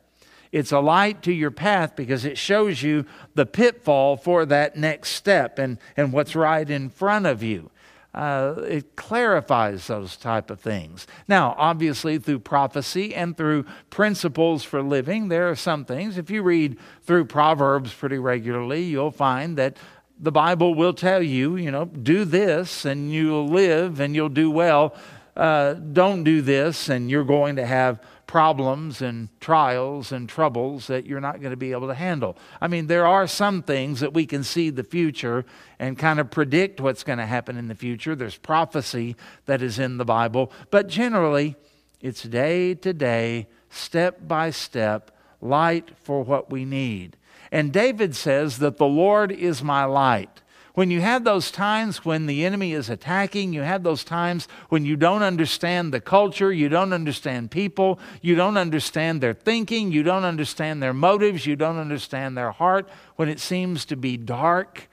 It's 0.51 0.71
a 0.71 0.79
light 0.79 1.21
to 1.23 1.33
your 1.33 1.51
path 1.51 1.95
because 1.95 2.25
it 2.25 2.37
shows 2.37 2.81
you 2.81 3.05
the 3.35 3.45
pitfall 3.45 4.15
for 4.17 4.45
that 4.45 4.75
next 4.75 5.09
step 5.11 5.59
and, 5.59 5.77
and 5.97 6.13
what's 6.13 6.35
right 6.35 6.67
in 6.67 6.89
front 6.89 7.25
of 7.25 7.43
you 7.43 7.69
uh, 8.15 8.61
it 8.61 8.95
clarifies 8.95 9.87
those 9.87 10.15
type 10.15 10.49
of 10.49 10.59
things. 10.59 11.05
Now, 11.27 11.53
obviously, 11.57 12.17
through 12.17 12.39
prophecy 12.39 13.13
and 13.13 13.35
through 13.35 13.65
principles 13.89 14.63
for 14.63 14.81
living, 14.81 15.27
there 15.27 15.49
are 15.49 15.55
some 15.55 15.83
things. 15.83 16.17
If 16.17 16.29
you 16.29 16.41
read 16.41 16.77
through 17.03 17.25
Proverbs 17.25 17.93
pretty 17.93 18.17
regularly, 18.17 18.83
you'll 18.83 19.11
find 19.11 19.57
that 19.57 19.75
the 20.17 20.31
Bible 20.31 20.75
will 20.75 20.93
tell 20.93 21.21
you, 21.21 21.57
you 21.57 21.71
know, 21.71 21.85
do 21.85 22.23
this 22.23 22.85
and 22.85 23.11
you'll 23.11 23.49
live 23.49 23.99
and 23.99 24.15
you'll 24.15 24.29
do 24.29 24.49
well. 24.49 24.95
Uh, 25.35 25.73
don't 25.73 26.23
do 26.23 26.41
this 26.41 26.87
and 26.87 27.11
you're 27.11 27.25
going 27.25 27.57
to 27.57 27.65
have 27.65 28.01
problems 28.35 29.01
and 29.01 29.29
trials 29.39 30.11
and 30.11 30.27
troubles 30.27 30.87
that 30.87 31.05
you're 31.05 31.21
not 31.21 31.39
going 31.39 31.51
to 31.51 31.55
be 31.55 31.71
able 31.71 31.87
to 31.87 31.93
handle. 31.93 32.35
I 32.59 32.67
mean, 32.67 32.87
there 32.87 33.07
are 33.07 33.27
some 33.27 33.63
things 33.63 34.01
that 34.01 34.13
we 34.13 34.25
can 34.25 34.43
see 34.43 34.69
the 34.69 34.83
future 34.83 35.45
and 35.79 35.97
kind 35.97 36.19
of 36.19 36.31
predict 36.31 36.81
what's 36.81 37.05
going 37.05 37.19
to 37.19 37.25
happen 37.25 37.55
in 37.55 37.69
the 37.69 37.75
future. 37.75 38.13
There's 38.13 38.35
prophecy 38.35 39.15
that 39.45 39.61
is 39.61 39.79
in 39.79 39.95
the 39.95 40.03
Bible, 40.03 40.51
but 40.69 40.87
generally, 40.89 41.55
it's 42.01 42.23
day 42.23 42.73
to 42.73 42.91
day, 42.91 43.47
step 43.69 44.27
by 44.27 44.49
step, 44.49 45.11
light 45.39 45.91
for 46.03 46.21
what 46.21 46.51
we 46.51 46.65
need. 46.65 47.15
And 47.53 47.71
David 47.71 48.17
says 48.17 48.57
that 48.57 48.75
the 48.75 48.85
Lord 48.85 49.31
is 49.31 49.63
my 49.63 49.85
light. 49.85 50.41
When 50.75 50.91
you 50.91 50.99
have 50.99 51.23
those 51.23 51.51
times 51.51 52.03
when 52.03 52.25
the 52.25 52.43
enemy 52.43 52.73
is 52.73 52.89
attacking, 52.89 53.53
you 53.53 53.61
have 53.61 53.83
those 53.83 54.03
times 54.03 54.49
when 54.67 54.83
you 54.83 54.97
don't 54.97 55.23
understand 55.23 55.93
the 55.93 56.01
culture, 56.01 56.51
you 56.51 56.67
don't 56.67 56.91
understand 56.91 57.49
people, 57.49 57.97
you 58.21 58.35
don't 58.35 58.57
understand 58.57 59.21
their 59.21 59.33
thinking, 59.33 59.93
you 59.93 60.03
don't 60.03 60.25
understand 60.25 60.83
their 60.83 60.93
motives, 60.93 61.45
you 61.45 61.55
don't 61.55 61.77
understand 61.77 62.37
their 62.37 62.51
heart, 62.51 62.89
when 63.15 63.29
it 63.29 63.39
seems 63.39 63.85
to 63.85 63.95
be 63.95 64.17
dark, 64.17 64.89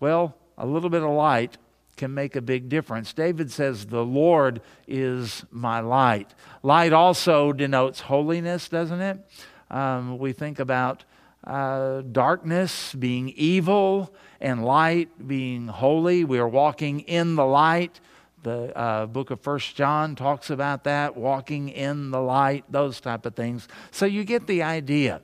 well, 0.00 0.36
a 0.58 0.66
little 0.66 0.90
bit 0.90 1.02
of 1.02 1.10
light 1.10 1.56
can 1.96 2.12
make 2.12 2.36
a 2.36 2.42
big 2.42 2.68
difference. 2.68 3.14
David 3.14 3.50
says, 3.50 3.86
The 3.86 4.04
Lord 4.04 4.60
is 4.86 5.46
my 5.50 5.80
light. 5.80 6.34
Light 6.62 6.92
also 6.92 7.54
denotes 7.54 8.00
holiness, 8.00 8.68
doesn't 8.68 9.00
it? 9.00 9.18
Um, 9.70 10.18
we 10.18 10.34
think 10.34 10.58
about 10.58 11.04
uh, 11.42 12.02
darkness 12.02 12.94
being 12.94 13.30
evil 13.30 14.14
and 14.40 14.64
light 14.64 15.26
being 15.26 15.68
holy. 15.68 16.24
We 16.24 16.38
are 16.38 16.48
walking 16.48 17.00
in 17.00 17.36
the 17.36 17.46
light. 17.46 18.00
The 18.42 18.76
uh, 18.76 19.06
book 19.06 19.30
of 19.30 19.40
First 19.40 19.74
John 19.74 20.14
talks 20.14 20.50
about 20.50 20.84
that, 20.84 21.16
walking 21.16 21.68
in 21.68 22.10
the 22.10 22.20
light, 22.20 22.64
those 22.70 23.00
type 23.00 23.26
of 23.26 23.34
things. 23.34 23.66
So 23.90 24.06
you 24.06 24.24
get 24.24 24.46
the 24.46 24.62
idea. 24.62 25.22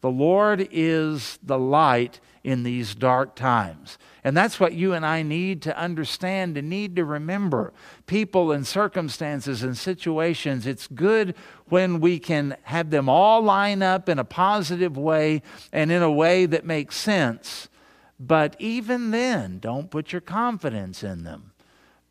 The 0.00 0.10
Lord 0.10 0.68
is 0.70 1.38
the 1.42 1.58
light 1.58 2.20
in 2.42 2.62
these 2.62 2.94
dark 2.94 3.34
times. 3.34 3.96
And 4.22 4.36
that's 4.36 4.60
what 4.60 4.74
you 4.74 4.92
and 4.92 5.04
I 5.04 5.22
need 5.22 5.62
to 5.62 5.78
understand 5.78 6.58
and 6.58 6.68
need 6.68 6.94
to 6.96 7.04
remember. 7.06 7.72
People 8.06 8.52
and 8.52 8.66
circumstances 8.66 9.62
and 9.62 9.76
situations, 9.76 10.66
it's 10.66 10.86
good 10.88 11.34
when 11.70 12.00
we 12.00 12.18
can 12.18 12.56
have 12.64 12.90
them 12.90 13.08
all 13.08 13.40
line 13.40 13.82
up 13.82 14.08
in 14.08 14.18
a 14.18 14.24
positive 14.24 14.98
way 14.98 15.40
and 15.72 15.90
in 15.90 16.02
a 16.02 16.12
way 16.12 16.44
that 16.44 16.66
makes 16.66 16.96
sense. 16.96 17.70
But 18.18 18.56
even 18.58 19.10
then, 19.10 19.58
don't 19.58 19.90
put 19.90 20.12
your 20.12 20.20
confidence 20.20 21.02
in 21.02 21.24
them. 21.24 21.52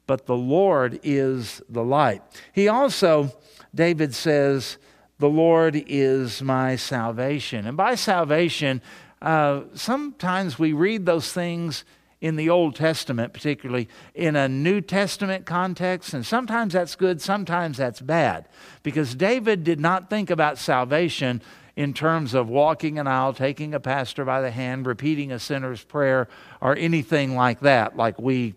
But 0.06 0.26
the 0.26 0.36
Lord 0.36 1.00
is 1.04 1.62
the 1.70 1.84
light. 1.84 2.22
He 2.52 2.68
also, 2.68 3.32
David 3.74 4.14
says, 4.14 4.78
the 5.20 5.30
Lord 5.30 5.82
is 5.88 6.42
my 6.42 6.76
salvation. 6.76 7.66
And 7.66 7.78
by 7.78 7.96
salvation, 7.96 8.82
uh, 9.22 9.62
sometimes 9.74 10.60
we 10.60 10.74
read 10.74 11.06
those 11.06 11.32
things 11.32 11.86
in 12.20 12.36
the 12.38 12.50
Old 12.50 12.76
Testament, 12.76 13.34
particularly 13.34 13.90
in 14.14 14.36
a 14.36 14.48
New 14.48 14.80
Testament 14.80 15.46
context, 15.46 16.14
and 16.14 16.26
sometimes 16.26 16.72
that's 16.72 16.96
good, 16.96 17.22
sometimes 17.22 17.78
that's 17.78 18.00
bad. 18.00 18.48
Because 18.82 19.14
David 19.14 19.66
did 19.66 19.80
not 19.80 20.10
think 20.10 20.30
about 20.30 20.58
salvation 20.58 21.42
in 21.76 21.94
terms 21.94 22.34
of 22.34 22.50
walking 22.50 23.00
an 23.00 23.08
aisle, 23.08 23.34
taking 23.34 23.74
a 23.74 23.80
pastor 23.80 24.24
by 24.26 24.42
the 24.42 24.52
hand, 24.52 24.86
repeating 24.86 25.32
a 25.32 25.40
sinner's 25.40 25.84
prayer, 25.84 26.28
or 26.62 26.76
anything 26.76 27.36
like 27.36 27.62
that, 27.62 27.98
like 27.98 28.20
we 28.20 28.54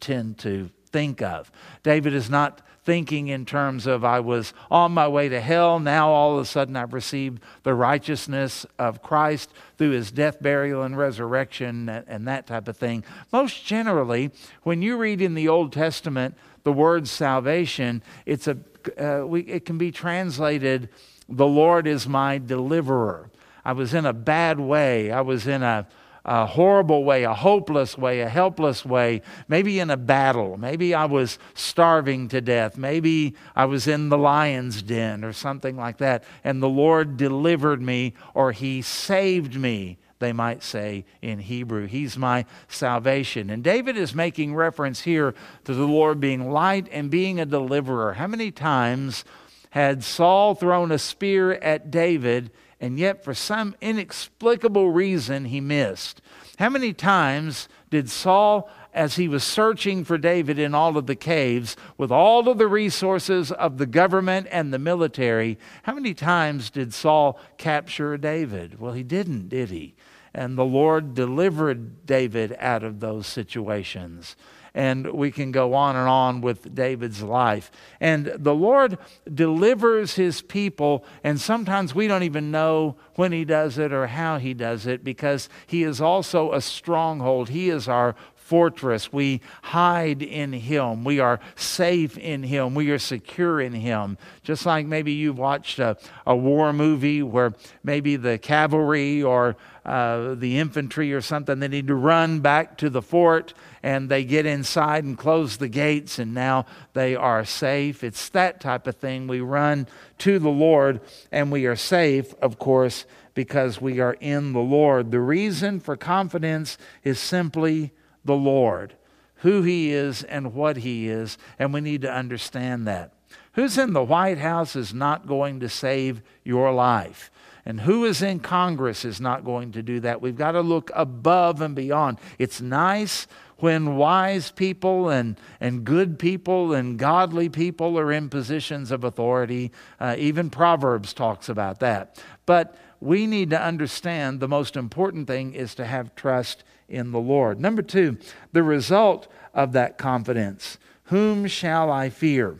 tend 0.00 0.38
to 0.38 0.70
think 0.90 1.20
of. 1.20 1.50
David 1.82 2.14
is 2.14 2.30
not 2.30 2.62
thinking 2.84 3.28
in 3.28 3.46
terms 3.46 3.86
of 3.86 4.04
I 4.04 4.20
was 4.20 4.52
on 4.70 4.92
my 4.92 5.08
way 5.08 5.28
to 5.28 5.40
hell. 5.40 5.80
Now 5.80 6.10
all 6.10 6.34
of 6.34 6.42
a 6.42 6.44
sudden 6.44 6.76
I've 6.76 6.92
received 6.92 7.42
the 7.62 7.74
righteousness 7.74 8.66
of 8.78 9.02
Christ 9.02 9.50
through 9.78 9.90
his 9.90 10.10
death, 10.10 10.42
burial, 10.42 10.82
and 10.82 10.96
resurrection 10.96 11.88
and 11.88 12.28
that 12.28 12.46
type 12.46 12.68
of 12.68 12.76
thing. 12.76 13.04
Most 13.32 13.64
generally, 13.64 14.30
when 14.62 14.82
you 14.82 14.96
read 14.96 15.20
in 15.20 15.34
the 15.34 15.48
Old 15.48 15.72
Testament 15.72 16.36
the 16.62 16.72
word 16.72 17.08
salvation, 17.08 18.02
it's 18.26 18.46
a, 18.46 18.58
uh, 18.98 19.26
we, 19.26 19.40
it 19.42 19.64
can 19.64 19.78
be 19.78 19.90
translated, 19.90 20.88
the 21.28 21.46
Lord 21.46 21.86
is 21.86 22.06
my 22.06 22.38
deliverer. 22.38 23.30
I 23.64 23.72
was 23.72 23.94
in 23.94 24.04
a 24.04 24.12
bad 24.12 24.60
way. 24.60 25.10
I 25.10 25.22
was 25.22 25.46
in 25.46 25.62
a 25.62 25.86
a 26.24 26.46
horrible 26.46 27.04
way, 27.04 27.24
a 27.24 27.34
hopeless 27.34 27.98
way, 27.98 28.20
a 28.20 28.28
helpless 28.28 28.84
way, 28.84 29.22
maybe 29.48 29.78
in 29.78 29.90
a 29.90 29.96
battle. 29.96 30.56
Maybe 30.56 30.94
I 30.94 31.04
was 31.04 31.38
starving 31.54 32.28
to 32.28 32.40
death. 32.40 32.78
Maybe 32.78 33.34
I 33.54 33.66
was 33.66 33.86
in 33.86 34.08
the 34.08 34.18
lion's 34.18 34.82
den 34.82 35.24
or 35.24 35.32
something 35.32 35.76
like 35.76 35.98
that. 35.98 36.24
And 36.42 36.62
the 36.62 36.68
Lord 36.68 37.16
delivered 37.16 37.82
me 37.82 38.14
or 38.32 38.52
He 38.52 38.80
saved 38.82 39.56
me 39.56 39.98
they 40.20 40.32
might 40.32 40.62
say 40.62 41.04
in 41.20 41.38
Hebrew. 41.38 41.86
He's 41.86 42.16
my 42.16 42.46
salvation. 42.66 43.50
And 43.50 43.62
David 43.62 43.98
is 43.98 44.14
making 44.14 44.54
reference 44.54 45.02
here 45.02 45.34
to 45.64 45.74
the 45.74 45.84
Lord 45.84 46.18
being 46.18 46.50
light 46.50 46.88
and 46.90 47.10
being 47.10 47.38
a 47.38 47.44
deliverer. 47.44 48.14
How 48.14 48.26
many 48.26 48.50
times 48.50 49.24
had 49.70 50.02
Saul 50.02 50.54
thrown 50.54 50.92
a 50.92 50.98
spear 50.98 51.52
at 51.54 51.90
David 51.90 52.52
and 52.84 52.98
yet 52.98 53.24
for 53.24 53.32
some 53.32 53.74
inexplicable 53.80 54.90
reason 54.90 55.46
he 55.46 55.58
missed. 55.58 56.20
How 56.58 56.68
many 56.68 56.92
times 56.92 57.66
did 57.88 58.10
Saul, 58.10 58.68
as 58.92 59.16
he 59.16 59.26
was 59.26 59.42
searching 59.42 60.04
for 60.04 60.18
David 60.18 60.58
in 60.58 60.74
all 60.74 60.98
of 60.98 61.06
the 61.06 61.16
caves, 61.16 61.78
with 61.96 62.12
all 62.12 62.46
of 62.46 62.58
the 62.58 62.68
resources 62.68 63.50
of 63.50 63.78
the 63.78 63.86
government 63.86 64.48
and 64.50 64.70
the 64.70 64.78
military, 64.78 65.58
how 65.84 65.94
many 65.94 66.12
times 66.12 66.68
did 66.68 66.92
Saul 66.92 67.40
capture 67.56 68.18
David? 68.18 68.78
Well, 68.78 68.92
he 68.92 69.02
didn't, 69.02 69.48
did 69.48 69.70
he? 69.70 69.94
And 70.34 70.58
the 70.58 70.66
Lord 70.66 71.14
delivered 71.14 72.04
David 72.04 72.54
out 72.58 72.84
of 72.84 73.00
those 73.00 73.26
situations 73.26 74.36
and 74.74 75.12
we 75.12 75.30
can 75.30 75.52
go 75.52 75.74
on 75.74 75.94
and 75.94 76.08
on 76.08 76.40
with 76.40 76.74
David's 76.74 77.22
life. 77.22 77.70
And 78.00 78.26
the 78.36 78.54
Lord 78.54 78.98
delivers 79.32 80.14
his 80.14 80.42
people, 80.42 81.04
and 81.22 81.40
sometimes 81.40 81.94
we 81.94 82.08
don't 82.08 82.24
even 82.24 82.50
know 82.50 82.96
when 83.14 83.32
he 83.32 83.44
does 83.44 83.78
it 83.78 83.92
or 83.92 84.08
how 84.08 84.38
he 84.38 84.52
does 84.52 84.86
it 84.86 85.04
because 85.04 85.48
he 85.66 85.84
is 85.84 86.00
also 86.00 86.52
a 86.52 86.60
stronghold. 86.60 87.50
He 87.50 87.70
is 87.70 87.88
our 87.88 88.16
fortress. 88.44 89.10
We 89.10 89.40
hide 89.62 90.20
in 90.20 90.52
Him. 90.52 91.02
We 91.02 91.18
are 91.18 91.40
safe 91.56 92.18
in 92.18 92.42
Him. 92.42 92.74
We 92.74 92.90
are 92.90 92.98
secure 92.98 93.58
in 93.58 93.72
Him. 93.72 94.18
Just 94.42 94.66
like 94.66 94.86
maybe 94.86 95.12
you've 95.12 95.38
watched 95.38 95.78
a, 95.78 95.96
a 96.26 96.36
war 96.36 96.74
movie 96.74 97.22
where 97.22 97.54
maybe 97.82 98.16
the 98.16 98.36
cavalry 98.36 99.22
or 99.22 99.56
uh, 99.84 100.34
the 100.34 100.58
infantry 100.58 101.12
or 101.12 101.20
something, 101.20 101.60
they 101.60 101.68
need 101.68 101.88
to 101.88 101.94
run 101.94 102.40
back 102.40 102.78
to 102.78 102.88
the 102.88 103.02
fort 103.02 103.52
and 103.82 104.08
they 104.08 104.24
get 104.24 104.46
inside 104.46 105.04
and 105.04 105.18
close 105.18 105.58
the 105.58 105.68
gates 105.68 106.18
and 106.18 106.32
now 106.32 106.64
they 106.94 107.14
are 107.14 107.44
safe. 107.44 108.02
It's 108.02 108.28
that 108.30 108.60
type 108.60 108.86
of 108.86 108.96
thing. 108.96 109.26
We 109.26 109.40
run 109.40 109.86
to 110.18 110.38
the 110.38 110.48
Lord 110.48 111.00
and 111.30 111.52
we 111.52 111.66
are 111.66 111.76
safe, 111.76 112.34
of 112.40 112.58
course, 112.58 113.04
because 113.34 113.80
we 113.80 114.00
are 114.00 114.16
in 114.20 114.52
the 114.52 114.60
Lord. 114.60 115.10
The 115.10 115.20
reason 115.20 115.80
for 115.80 115.96
confidence 115.96 116.78
is 117.02 117.18
simply 117.18 117.92
the 118.24 118.36
Lord, 118.36 118.94
who 119.36 119.62
He 119.62 119.92
is 119.92 120.22
and 120.22 120.54
what 120.54 120.78
He 120.78 121.08
is, 121.08 121.36
and 121.58 121.74
we 121.74 121.82
need 121.82 122.02
to 122.02 122.12
understand 122.12 122.86
that. 122.86 123.12
Who's 123.52 123.78
in 123.78 123.92
the 123.92 124.02
White 124.02 124.38
House 124.38 124.74
is 124.74 124.94
not 124.94 125.26
going 125.26 125.60
to 125.60 125.68
save 125.68 126.22
your 126.42 126.72
life. 126.72 127.30
And 127.66 127.80
who 127.80 128.04
is 128.04 128.20
in 128.20 128.40
Congress 128.40 129.04
is 129.04 129.20
not 129.20 129.44
going 129.44 129.72
to 129.72 129.82
do 129.82 130.00
that. 130.00 130.20
We've 130.20 130.36
got 130.36 130.52
to 130.52 130.60
look 130.60 130.90
above 130.94 131.60
and 131.60 131.74
beyond. 131.74 132.18
It's 132.38 132.60
nice 132.60 133.26
when 133.58 133.96
wise 133.96 134.50
people 134.50 135.08
and, 135.08 135.40
and 135.60 135.84
good 135.84 136.18
people 136.18 136.74
and 136.74 136.98
godly 136.98 137.48
people 137.48 137.98
are 137.98 138.12
in 138.12 138.28
positions 138.28 138.90
of 138.90 139.04
authority. 139.04 139.72
Uh, 139.98 140.14
even 140.18 140.50
Proverbs 140.50 141.14
talks 141.14 141.48
about 141.48 141.80
that. 141.80 142.22
But 142.44 142.76
we 143.00 143.26
need 143.26 143.50
to 143.50 143.60
understand 143.60 144.40
the 144.40 144.48
most 144.48 144.76
important 144.76 145.26
thing 145.26 145.54
is 145.54 145.74
to 145.76 145.86
have 145.86 146.14
trust 146.14 146.64
in 146.88 147.12
the 147.12 147.18
Lord. 147.18 147.60
Number 147.60 147.82
two, 147.82 148.18
the 148.52 148.62
result 148.62 149.26
of 149.54 149.72
that 149.72 149.96
confidence. 149.96 150.78
Whom 151.04 151.46
shall 151.46 151.90
I 151.90 152.10
fear? 152.10 152.58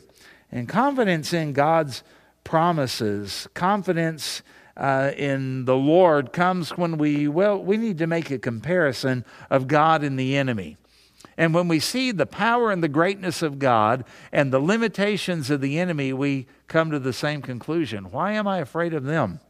And 0.50 0.68
confidence 0.68 1.32
in 1.32 1.52
God's 1.52 2.02
promises, 2.44 3.48
confidence 3.54 4.42
uh, 4.76 5.12
in 5.16 5.64
the 5.64 5.76
Lord 5.76 6.32
comes 6.32 6.70
when 6.70 6.98
we, 6.98 7.28
well, 7.28 7.62
we 7.62 7.76
need 7.76 7.98
to 7.98 8.06
make 8.06 8.30
a 8.30 8.38
comparison 8.38 9.24
of 9.50 9.68
God 9.68 10.02
and 10.02 10.18
the 10.18 10.36
enemy. 10.36 10.76
And 11.36 11.52
when 11.54 11.68
we 11.68 11.80
see 11.80 12.12
the 12.12 12.26
power 12.26 12.70
and 12.70 12.82
the 12.82 12.88
greatness 12.88 13.42
of 13.42 13.58
God 13.58 14.04
and 14.30 14.52
the 14.52 14.60
limitations 14.60 15.50
of 15.50 15.60
the 15.60 15.78
enemy, 15.78 16.12
we 16.12 16.46
come 16.68 16.90
to 16.90 16.98
the 16.98 17.12
same 17.12 17.42
conclusion. 17.42 18.10
Why 18.10 18.32
am 18.32 18.46
I 18.46 18.58
afraid 18.58 18.94
of 18.94 19.04
them? 19.04 19.40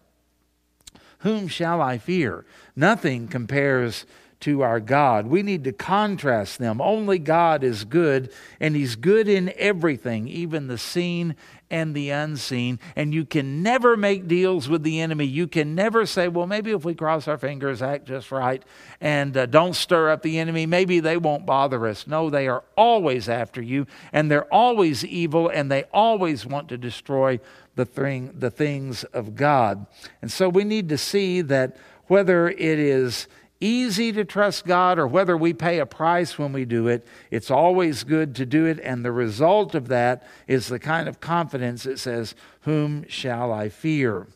Whom 1.18 1.48
shall 1.48 1.80
I 1.80 1.98
fear? 1.98 2.44
Nothing 2.76 3.28
compares 3.28 4.06
to 4.40 4.60
our 4.60 4.78
God. 4.78 5.26
We 5.26 5.42
need 5.42 5.64
to 5.64 5.72
contrast 5.72 6.58
them. 6.58 6.80
Only 6.80 7.18
God 7.18 7.64
is 7.64 7.84
good, 7.84 8.30
and 8.60 8.76
He's 8.76 8.94
good 8.94 9.26
in 9.26 9.52
everything, 9.56 10.28
even 10.28 10.66
the 10.66 10.76
seen 10.76 11.34
and 11.70 11.94
the 11.94 12.10
unseen. 12.10 12.78
And 12.96 13.14
you 13.14 13.24
can 13.24 13.62
never 13.62 13.96
make 13.96 14.28
deals 14.28 14.68
with 14.68 14.82
the 14.82 15.00
enemy. 15.00 15.24
You 15.24 15.46
can 15.46 15.74
never 15.74 16.06
say, 16.06 16.28
well, 16.28 16.46
maybe 16.46 16.70
if 16.72 16.84
we 16.84 16.94
cross 16.94 17.26
our 17.28 17.38
fingers, 17.38 17.82
act 17.82 18.06
just 18.06 18.30
right, 18.30 18.62
and 19.00 19.36
uh, 19.36 19.46
don't 19.46 19.74
stir 19.74 20.10
up 20.10 20.22
the 20.22 20.38
enemy, 20.38 20.66
maybe 20.66 21.00
they 21.00 21.16
won't 21.16 21.46
bother 21.46 21.86
us. 21.86 22.06
No, 22.06 22.30
they 22.30 22.48
are 22.48 22.64
always 22.76 23.28
after 23.28 23.62
you, 23.62 23.86
and 24.12 24.30
they're 24.30 24.52
always 24.52 25.04
evil, 25.04 25.48
and 25.48 25.70
they 25.70 25.84
always 25.92 26.46
want 26.46 26.68
to 26.68 26.78
destroy 26.78 27.40
the, 27.74 27.84
thing, 27.84 28.32
the 28.38 28.50
things 28.50 29.04
of 29.04 29.34
God. 29.34 29.86
And 30.22 30.30
so 30.30 30.48
we 30.48 30.64
need 30.64 30.88
to 30.90 30.98
see 30.98 31.40
that 31.42 31.76
whether 32.06 32.48
it 32.48 32.78
is 32.78 33.26
easy 33.64 34.12
to 34.12 34.24
trust 34.24 34.66
God 34.66 34.98
or 34.98 35.06
whether 35.06 35.36
we 35.36 35.52
pay 35.54 35.78
a 35.78 35.86
price 35.86 36.38
when 36.38 36.52
we 36.52 36.64
do 36.64 36.88
it, 36.88 37.06
it's 37.30 37.50
always 37.50 38.04
good 38.04 38.34
to 38.36 38.46
do 38.46 38.66
it. 38.66 38.78
And 38.80 39.04
the 39.04 39.12
result 39.12 39.74
of 39.74 39.88
that 39.88 40.26
is 40.46 40.68
the 40.68 40.78
kind 40.78 41.08
of 41.08 41.20
confidence 41.20 41.84
that 41.84 41.98
says, 41.98 42.34
Whom 42.62 43.08
shall 43.08 43.52
I 43.52 43.70
fear? 43.70 44.26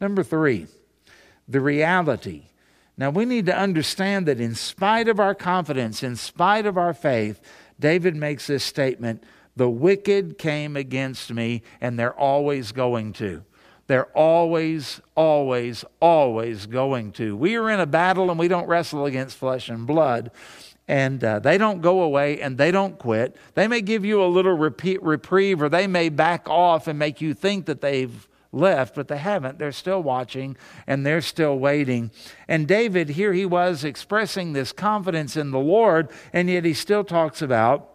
Number 0.00 0.22
three, 0.22 0.66
the 1.46 1.60
reality. 1.60 2.44
Now 2.96 3.10
we 3.10 3.24
need 3.24 3.46
to 3.46 3.56
understand 3.56 4.26
that 4.26 4.40
in 4.40 4.54
spite 4.54 5.08
of 5.08 5.20
our 5.20 5.34
confidence, 5.34 6.02
in 6.02 6.16
spite 6.16 6.66
of 6.66 6.78
our 6.78 6.94
faith, 6.94 7.40
David 7.78 8.16
makes 8.16 8.46
this 8.46 8.64
statement 8.64 9.22
the 9.54 9.68
wicked 9.68 10.38
came 10.38 10.76
against 10.76 11.32
me, 11.32 11.62
and 11.80 11.98
they're 11.98 12.14
always 12.14 12.70
going 12.70 13.12
to. 13.14 13.42
They're 13.88 14.06
always, 14.16 15.00
always, 15.14 15.84
always 16.00 16.66
going 16.66 17.12
to. 17.12 17.34
We 17.34 17.56
are 17.56 17.70
in 17.70 17.80
a 17.80 17.86
battle 17.86 18.30
and 18.30 18.38
we 18.38 18.46
don't 18.46 18.68
wrestle 18.68 19.06
against 19.06 19.36
flesh 19.38 19.70
and 19.70 19.86
blood. 19.86 20.30
And 20.86 21.24
uh, 21.24 21.38
they 21.40 21.58
don't 21.58 21.80
go 21.80 22.02
away 22.02 22.40
and 22.40 22.56
they 22.56 22.70
don't 22.70 22.98
quit. 22.98 23.36
They 23.54 23.66
may 23.66 23.80
give 23.80 24.04
you 24.04 24.22
a 24.22 24.26
little 24.26 24.56
repeat, 24.56 25.02
reprieve 25.02 25.60
or 25.62 25.68
they 25.68 25.86
may 25.86 26.10
back 26.10 26.48
off 26.48 26.86
and 26.86 26.98
make 26.98 27.20
you 27.20 27.32
think 27.32 27.64
that 27.66 27.80
they've 27.80 28.28
left, 28.52 28.94
but 28.94 29.08
they 29.08 29.16
haven't. 29.16 29.58
They're 29.58 29.72
still 29.72 30.02
watching 30.02 30.56
and 30.86 31.04
they're 31.04 31.22
still 31.22 31.58
waiting. 31.58 32.10
And 32.46 32.68
David, 32.68 33.10
here 33.10 33.32
he 33.32 33.46
was 33.46 33.84
expressing 33.84 34.52
this 34.52 34.72
confidence 34.72 35.34
in 35.36 35.50
the 35.50 35.58
Lord, 35.58 36.10
and 36.32 36.48
yet 36.50 36.64
he 36.64 36.74
still 36.74 37.04
talks 37.04 37.40
about 37.40 37.88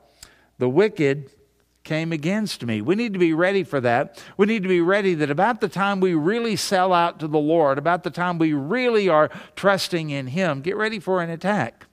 the 0.58 0.69
wicked 0.69 1.32
came 1.83 2.13
against 2.13 2.65
me. 2.65 2.81
We 2.81 2.95
need 2.95 3.13
to 3.13 3.19
be 3.19 3.33
ready 3.33 3.63
for 3.63 3.81
that. 3.81 4.23
We 4.37 4.45
need 4.45 4.63
to 4.63 4.69
be 4.69 4.81
ready 4.81 5.15
that 5.15 5.29
about 5.29 5.59
the 5.59 5.67
time 5.67 5.99
we 5.99 6.13
really 6.13 6.55
sell 6.55 6.93
out 6.93 7.19
to 7.19 7.27
the 7.27 7.39
Lord, 7.39 7.77
about 7.77 8.03
the 8.03 8.09
time 8.09 8.37
we 8.37 8.53
really 8.53 9.09
are 9.09 9.29
trusting 9.55 10.09
in 10.09 10.27
Him, 10.27 10.61
get 10.61 10.77
ready 10.77 10.99
for 10.99 11.21
an 11.21 11.29
attack. 11.29 11.85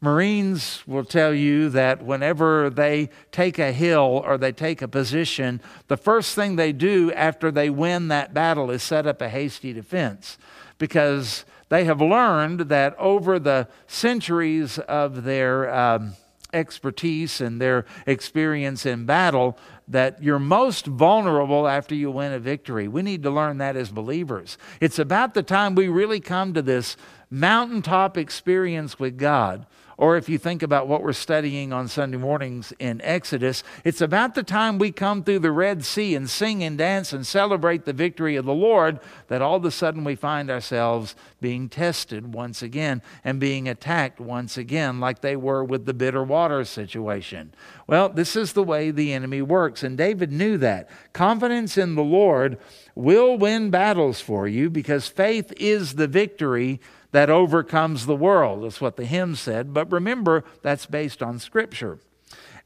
Marines 0.00 0.82
will 0.86 1.04
tell 1.04 1.32
you 1.32 1.70
that 1.70 2.04
whenever 2.04 2.68
they 2.68 3.08
take 3.32 3.58
a 3.58 3.72
hill 3.72 4.22
or 4.24 4.36
they 4.36 4.52
take 4.52 4.82
a 4.82 4.88
position, 4.88 5.62
the 5.88 5.96
first 5.96 6.34
thing 6.34 6.56
they 6.56 6.72
do 6.72 7.10
after 7.12 7.50
they 7.50 7.70
win 7.70 8.08
that 8.08 8.34
battle 8.34 8.70
is 8.70 8.82
set 8.82 9.06
up 9.06 9.22
a 9.22 9.28
hasty 9.30 9.72
defense 9.72 10.36
because 10.76 11.46
they 11.70 11.84
have 11.84 12.02
learned 12.02 12.60
that 12.60 12.94
over 12.98 13.38
the 13.38 13.66
centuries 13.86 14.78
of 14.80 15.24
their 15.24 15.74
um, 15.74 16.14
expertise 16.54 17.40
and 17.40 17.60
their 17.60 17.84
experience 18.06 18.86
in 18.86 19.04
battle 19.04 19.58
that 19.88 20.22
you're 20.22 20.38
most 20.38 20.86
vulnerable 20.86 21.68
after 21.68 21.94
you 21.94 22.10
win 22.10 22.32
a 22.32 22.38
victory. 22.38 22.88
We 22.88 23.02
need 23.02 23.22
to 23.24 23.30
learn 23.30 23.58
that 23.58 23.76
as 23.76 23.90
believers. 23.90 24.56
It's 24.80 24.98
about 24.98 25.34
the 25.34 25.42
time 25.42 25.74
we 25.74 25.88
really 25.88 26.20
come 26.20 26.54
to 26.54 26.62
this 26.62 26.96
mountaintop 27.30 28.16
experience 28.16 28.98
with 28.98 29.18
God 29.18 29.66
or 29.96 30.16
if 30.16 30.28
you 30.28 30.38
think 30.38 30.62
about 30.62 30.88
what 30.88 31.02
we're 31.02 31.12
studying 31.12 31.72
on 31.72 31.88
Sunday 31.88 32.16
mornings 32.16 32.72
in 32.78 33.00
Exodus, 33.02 33.62
it's 33.84 34.00
about 34.00 34.34
the 34.34 34.42
time 34.42 34.78
we 34.78 34.90
come 34.90 35.22
through 35.22 35.38
the 35.40 35.52
Red 35.52 35.84
Sea 35.84 36.14
and 36.14 36.28
sing 36.28 36.62
and 36.62 36.78
dance 36.78 37.12
and 37.12 37.26
celebrate 37.26 37.84
the 37.84 37.92
victory 37.92 38.36
of 38.36 38.44
the 38.44 38.54
Lord 38.54 39.00
that 39.28 39.42
all 39.42 39.56
of 39.56 39.64
a 39.64 39.70
sudden 39.70 40.04
we 40.04 40.14
find 40.14 40.50
ourselves 40.50 41.14
being 41.40 41.68
tested 41.68 42.34
once 42.34 42.62
again 42.62 43.02
and 43.22 43.38
being 43.38 43.68
attacked 43.68 44.20
once 44.20 44.56
again, 44.56 45.00
like 45.00 45.20
they 45.20 45.36
were 45.36 45.62
with 45.62 45.86
the 45.86 45.94
bitter 45.94 46.22
water 46.22 46.64
situation. 46.64 47.52
Well, 47.86 48.08
this 48.08 48.34
is 48.34 48.52
the 48.52 48.62
way 48.62 48.90
the 48.90 49.12
enemy 49.12 49.42
works, 49.42 49.82
and 49.82 49.96
David 49.98 50.32
knew 50.32 50.58
that. 50.58 50.88
Confidence 51.12 51.76
in 51.76 51.94
the 51.94 52.02
Lord 52.02 52.58
will 52.94 53.36
win 53.36 53.70
battles 53.70 54.20
for 54.20 54.48
you 54.48 54.70
because 54.70 55.08
faith 55.08 55.52
is 55.56 55.94
the 55.94 56.08
victory 56.08 56.80
that 57.14 57.30
overcomes 57.30 58.06
the 58.06 58.16
world. 58.16 58.64
That's 58.64 58.80
what 58.80 58.96
the 58.96 59.04
hymn 59.04 59.36
said. 59.36 59.72
But 59.72 59.92
remember, 59.92 60.42
that's 60.62 60.84
based 60.84 61.22
on 61.22 61.38
Scripture. 61.38 62.00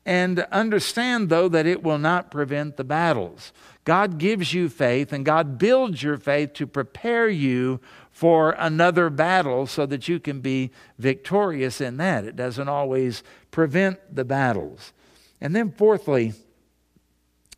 And 0.06 0.40
understand, 0.50 1.28
though, 1.28 1.50
that 1.50 1.66
it 1.66 1.82
will 1.82 1.98
not 1.98 2.30
prevent 2.30 2.78
the 2.78 2.84
battles. 2.84 3.52
God 3.84 4.16
gives 4.16 4.54
you 4.54 4.70
faith, 4.70 5.12
and 5.12 5.22
God 5.22 5.58
builds 5.58 6.02
your 6.02 6.16
faith 6.16 6.54
to 6.54 6.66
prepare 6.66 7.28
you 7.28 7.78
for 8.10 8.52
another 8.52 9.10
battle 9.10 9.66
so 9.66 9.84
that 9.84 10.08
you 10.08 10.18
can 10.18 10.40
be 10.40 10.70
victorious 10.98 11.82
in 11.82 11.98
that. 11.98 12.24
It 12.24 12.34
doesn't 12.34 12.70
always 12.70 13.22
prevent 13.50 13.98
the 14.16 14.24
battles. 14.24 14.94
And 15.42 15.54
then, 15.54 15.72
fourthly, 15.72 16.32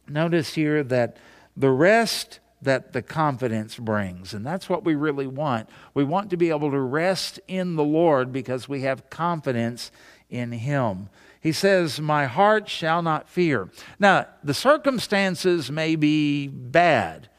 notice 0.08 0.54
here 0.54 0.82
that 0.82 1.18
the 1.56 1.70
rest 1.70 2.40
that 2.62 2.92
the 2.92 3.02
confidence 3.02 3.76
brings. 3.76 4.34
And 4.34 4.44
that's 4.44 4.68
what 4.68 4.84
we 4.84 4.94
really 4.94 5.26
want. 5.26 5.68
We 5.94 6.04
want 6.04 6.30
to 6.30 6.36
be 6.36 6.50
able 6.50 6.70
to 6.70 6.80
rest 6.80 7.40
in 7.48 7.76
the 7.76 7.84
Lord 7.84 8.32
because 8.32 8.68
we 8.68 8.82
have 8.82 9.08
confidence 9.08 9.90
in 10.28 10.52
Him. 10.52 11.08
He 11.40 11.52
says, 11.52 12.00
My 12.00 12.26
heart 12.26 12.68
shall 12.68 13.00
not 13.00 13.28
fear. 13.28 13.70
Now, 13.98 14.26
the 14.44 14.54
circumstances 14.54 15.70
may 15.70 15.96
be 15.96 16.48
bad. 16.48 17.29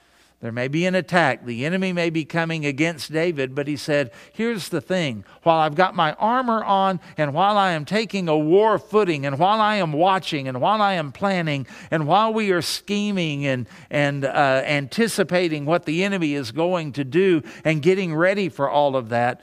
There 0.41 0.51
may 0.51 0.67
be 0.67 0.87
an 0.87 0.95
attack. 0.95 1.45
The 1.45 1.67
enemy 1.67 1.93
may 1.93 2.09
be 2.09 2.25
coming 2.25 2.65
against 2.65 3.11
David, 3.11 3.53
but 3.53 3.67
he 3.67 3.77
said, 3.77 4.09
Here's 4.33 4.69
the 4.69 4.81
thing. 4.81 5.23
While 5.43 5.59
I've 5.59 5.75
got 5.75 5.95
my 5.95 6.13
armor 6.13 6.63
on, 6.63 6.99
and 7.15 7.31
while 7.31 7.59
I 7.59 7.73
am 7.73 7.85
taking 7.85 8.27
a 8.27 8.35
war 8.35 8.79
footing, 8.79 9.27
and 9.27 9.37
while 9.37 9.61
I 9.61 9.75
am 9.75 9.93
watching, 9.93 10.47
and 10.47 10.59
while 10.59 10.81
I 10.81 10.93
am 10.93 11.11
planning, 11.11 11.67
and 11.91 12.07
while 12.07 12.33
we 12.33 12.49
are 12.49 12.63
scheming 12.63 13.45
and, 13.45 13.67
and 13.91 14.25
uh, 14.25 14.63
anticipating 14.65 15.67
what 15.67 15.85
the 15.85 16.03
enemy 16.03 16.33
is 16.33 16.51
going 16.51 16.93
to 16.93 17.03
do 17.03 17.43
and 17.63 17.83
getting 17.83 18.15
ready 18.15 18.49
for 18.49 18.67
all 18.67 18.95
of 18.95 19.09
that, 19.09 19.41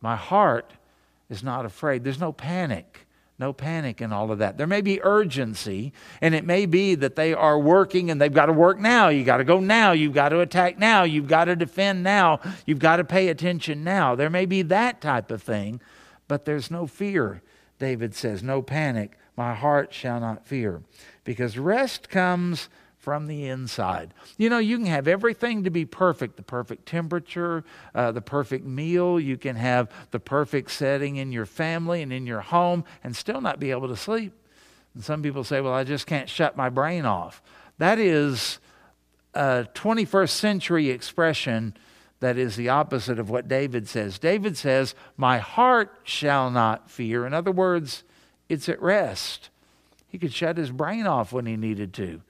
my 0.00 0.14
heart 0.14 0.72
is 1.28 1.42
not 1.42 1.66
afraid. 1.66 2.04
There's 2.04 2.20
no 2.20 2.32
panic. 2.32 3.08
No 3.40 3.54
panic 3.54 4.02
and 4.02 4.12
all 4.12 4.30
of 4.30 4.38
that. 4.40 4.58
There 4.58 4.66
may 4.66 4.82
be 4.82 5.02
urgency, 5.02 5.94
and 6.20 6.34
it 6.34 6.44
may 6.44 6.66
be 6.66 6.94
that 6.96 7.16
they 7.16 7.32
are 7.32 7.58
working 7.58 8.10
and 8.10 8.20
they've 8.20 8.30
got 8.30 8.46
to 8.46 8.52
work 8.52 8.78
now. 8.78 9.08
You've 9.08 9.24
got 9.24 9.38
to 9.38 9.44
go 9.44 9.60
now. 9.60 9.92
You've 9.92 10.12
got 10.12 10.28
to 10.28 10.40
attack 10.40 10.78
now. 10.78 11.04
You've 11.04 11.26
got 11.26 11.46
to 11.46 11.56
defend 11.56 12.02
now. 12.02 12.40
You've 12.66 12.78
got 12.78 12.96
to 12.96 13.04
pay 13.04 13.28
attention 13.28 13.82
now. 13.82 14.14
There 14.14 14.28
may 14.28 14.44
be 14.44 14.60
that 14.62 15.00
type 15.00 15.30
of 15.30 15.42
thing, 15.42 15.80
but 16.28 16.44
there's 16.44 16.70
no 16.70 16.86
fear, 16.86 17.40
David 17.78 18.14
says. 18.14 18.42
No 18.42 18.60
panic. 18.60 19.16
My 19.38 19.54
heart 19.54 19.94
shall 19.94 20.20
not 20.20 20.46
fear. 20.46 20.82
Because 21.24 21.56
rest 21.56 22.10
comes 22.10 22.68
from 23.00 23.26
the 23.26 23.46
inside. 23.46 24.12
You 24.36 24.50
know, 24.50 24.58
you 24.58 24.76
can 24.76 24.86
have 24.86 25.08
everything 25.08 25.64
to 25.64 25.70
be 25.70 25.86
perfect 25.86 26.36
the 26.36 26.42
perfect 26.42 26.86
temperature, 26.86 27.64
uh, 27.94 28.12
the 28.12 28.20
perfect 28.20 28.64
meal. 28.64 29.18
You 29.18 29.36
can 29.36 29.56
have 29.56 29.90
the 30.10 30.20
perfect 30.20 30.70
setting 30.70 31.16
in 31.16 31.32
your 31.32 31.46
family 31.46 32.02
and 32.02 32.12
in 32.12 32.26
your 32.26 32.42
home 32.42 32.84
and 33.02 33.16
still 33.16 33.40
not 33.40 33.58
be 33.58 33.70
able 33.70 33.88
to 33.88 33.96
sleep. 33.96 34.34
And 34.94 35.02
some 35.02 35.22
people 35.22 35.44
say, 35.44 35.60
well, 35.60 35.72
I 35.72 35.82
just 35.82 36.06
can't 36.06 36.28
shut 36.28 36.56
my 36.56 36.68
brain 36.68 37.06
off. 37.06 37.42
That 37.78 37.98
is 37.98 38.58
a 39.34 39.66
21st 39.74 40.30
century 40.30 40.90
expression 40.90 41.74
that 42.20 42.36
is 42.36 42.56
the 42.56 42.68
opposite 42.68 43.18
of 43.18 43.30
what 43.30 43.48
David 43.48 43.88
says. 43.88 44.18
David 44.18 44.58
says, 44.58 44.94
My 45.16 45.38
heart 45.38 46.00
shall 46.04 46.50
not 46.50 46.90
fear. 46.90 47.26
In 47.26 47.32
other 47.32 47.50
words, 47.50 48.04
it's 48.50 48.68
at 48.68 48.82
rest. 48.82 49.48
He 50.06 50.18
could 50.18 50.34
shut 50.34 50.58
his 50.58 50.70
brain 50.70 51.06
off 51.06 51.32
when 51.32 51.46
he 51.46 51.56
needed 51.56 51.94
to. 51.94 52.20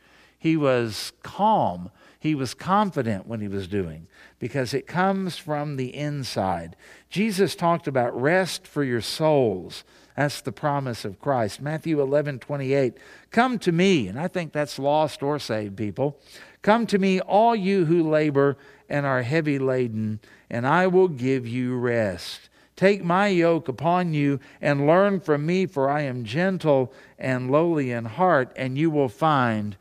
He 0.41 0.57
was 0.57 1.13
calm. 1.23 1.91
He 2.19 2.35
was 2.35 2.55
confident 2.55 3.27
when 3.27 3.41
he 3.41 3.49
was 3.49 3.69
doing 3.69 4.09
because 4.39 4.75
it 4.75 4.87
comes 4.87 5.37
from 5.37 5.77
the 5.77 5.95
inside. 5.95 6.75
Jesus 7.11 7.55
talked 7.55 7.87
about 7.87 8.21
rest 8.21 8.67
for 8.67 8.83
your 8.83 9.03
souls. 9.03 9.85
That's 10.17 10.41
the 10.41 10.53
promise 10.53 11.05
of 11.05 11.21
Christ. 11.21 11.61
Matthew 11.61 12.01
11, 12.01 12.41
28. 12.41 12.95
Come 13.31 13.59
to 13.61 13.71
me, 13.71 14.09
and 14.09 14.19
I 14.19 14.29
think 14.29 14.53
that's 14.53 14.79
lost 14.79 15.23
or 15.23 15.39
saved 15.39 15.77
people. 15.77 16.19
Come 16.63 16.87
to 16.89 16.99
me, 16.99 17.21
all 17.21 17.55
you 17.55 17.85
who 17.85 18.09
labor 18.09 18.57
and 18.89 19.07
are 19.07 19.23
heavy 19.23 19.59
laden, 19.59 20.21
and 20.51 20.67
I 20.67 20.87
will 20.89 21.09
give 21.09 21.47
you 21.47 21.77
rest. 21.77 22.49
Take 22.77 23.05
my 23.05 23.29
yoke 23.29 23.69
upon 23.69 24.15
you 24.15 24.41
and 24.61 24.87
learn 24.87 25.21
from 25.21 25.45
me, 25.45 25.67
for 25.67 25.89
I 25.89 26.03
am 26.03 26.25
gentle 26.25 26.93
and 27.19 27.51
lowly 27.51 27.91
in 27.91 28.07
heart, 28.07 28.53
and 28.57 28.77
you 28.77 28.91
will 28.91 29.09
find, 29.11 29.77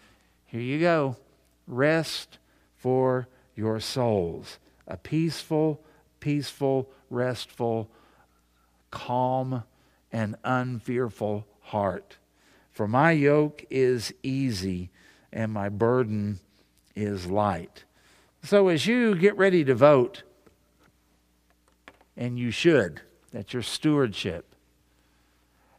here 0.50 0.62
you 0.62 0.80
go, 0.80 1.16
rest 1.68 2.40
for 2.76 3.28
your 3.56 3.80
souls. 3.80 4.58
A 4.88 4.98
peaceful, 4.98 5.80
peaceful, 6.20 6.90
restful, 7.12 7.88
calm, 8.90 9.64
and 10.12 10.36
unfearful 10.44 11.46
heart. 11.62 12.18
For 12.72 12.88
my 12.88 13.12
yoke 13.12 13.64
is 13.70 14.12
easy 14.24 14.90
and 15.32 15.54
my 15.54 15.70
burden 15.70 16.40
is 16.96 17.28
light. 17.28 17.84
So 18.42 18.70
as 18.70 18.88
you 18.88 19.14
get 19.14 19.38
ready 19.38 19.64
to 19.66 19.76
vote, 19.76 20.24
and 22.18 22.40
you 22.40 22.50
should, 22.50 23.02
that's 23.32 23.54
your 23.54 23.62
stewardship. 23.62 24.56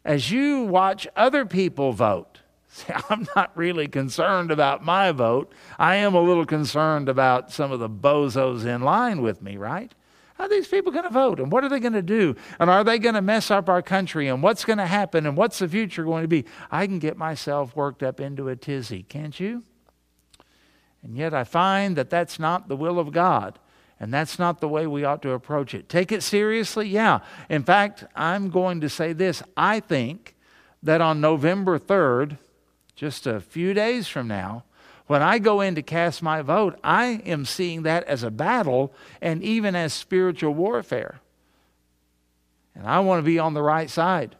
As 0.04 0.30
you 0.30 0.62
watch 0.62 1.08
other 1.16 1.44
people 1.44 1.92
vote, 1.92 2.29
see, 2.72 2.92
I'm 3.08 3.26
not 3.34 3.50
really 3.56 3.88
concerned 3.88 4.50
about 4.50 4.84
my 4.84 5.10
vote. 5.10 5.52
I 5.78 5.96
am 5.96 6.14
a 6.14 6.20
little 6.20 6.46
concerned 6.46 7.08
about 7.08 7.50
some 7.50 7.72
of 7.72 7.80
the 7.80 7.90
bozos 7.90 8.64
in 8.64 8.82
line 8.82 9.22
with 9.22 9.42
me, 9.42 9.56
right? 9.56 9.92
How 10.34 10.44
are 10.44 10.48
these 10.48 10.68
people 10.68 10.92
going 10.92 11.04
to 11.04 11.10
vote? 11.10 11.40
And 11.40 11.52
what 11.52 11.64
are 11.64 11.68
they 11.68 11.80
going 11.80 11.92
to 11.94 12.00
do? 12.00 12.34
And 12.58 12.70
are 12.70 12.84
they 12.84 12.98
going 12.98 13.16
to 13.16 13.20
mess 13.20 13.50
up 13.50 13.68
our 13.68 13.82
country? 13.82 14.28
And 14.28 14.42
what's 14.42 14.64
going 14.64 14.78
to 14.78 14.86
happen? 14.86 15.26
And 15.26 15.36
what's 15.36 15.58
the 15.58 15.68
future 15.68 16.04
going 16.04 16.22
to 16.22 16.28
be? 16.28 16.46
I 16.70 16.86
can 16.86 16.98
get 16.98 17.18
myself 17.18 17.76
worked 17.76 18.02
up 18.02 18.20
into 18.20 18.48
a 18.48 18.56
tizzy, 18.56 19.02
can't 19.02 19.38
you? 19.38 19.64
And 21.02 21.16
yet 21.16 21.34
I 21.34 21.44
find 21.44 21.96
that 21.96 22.08
that's 22.08 22.38
not 22.38 22.68
the 22.68 22.76
will 22.76 22.98
of 22.98 23.12
God. 23.12 23.58
And 23.98 24.14
that's 24.14 24.38
not 24.38 24.60
the 24.60 24.68
way 24.68 24.86
we 24.86 25.04
ought 25.04 25.20
to 25.22 25.32
approach 25.32 25.74
it. 25.74 25.90
Take 25.90 26.10
it 26.10 26.22
seriously? 26.22 26.88
Yeah. 26.88 27.18
In 27.50 27.62
fact, 27.62 28.04
I'm 28.16 28.48
going 28.48 28.80
to 28.80 28.88
say 28.88 29.12
this. 29.12 29.42
I 29.58 29.80
think 29.80 30.36
that 30.82 31.02
on 31.02 31.20
November 31.20 31.78
3rd, 31.78 32.38
just 33.00 33.26
a 33.26 33.40
few 33.40 33.72
days 33.72 34.08
from 34.08 34.28
now, 34.28 34.62
when 35.06 35.22
I 35.22 35.38
go 35.38 35.62
in 35.62 35.74
to 35.76 35.82
cast 35.82 36.22
my 36.22 36.42
vote, 36.42 36.78
I 36.84 37.22
am 37.24 37.46
seeing 37.46 37.84
that 37.84 38.04
as 38.04 38.22
a 38.22 38.30
battle 38.30 38.92
and 39.22 39.42
even 39.42 39.74
as 39.74 39.94
spiritual 39.94 40.52
warfare. 40.52 41.18
And 42.74 42.86
I 42.86 43.00
want 43.00 43.20
to 43.20 43.24
be 43.24 43.38
on 43.38 43.54
the 43.54 43.62
right 43.62 43.88
side. 43.88 44.36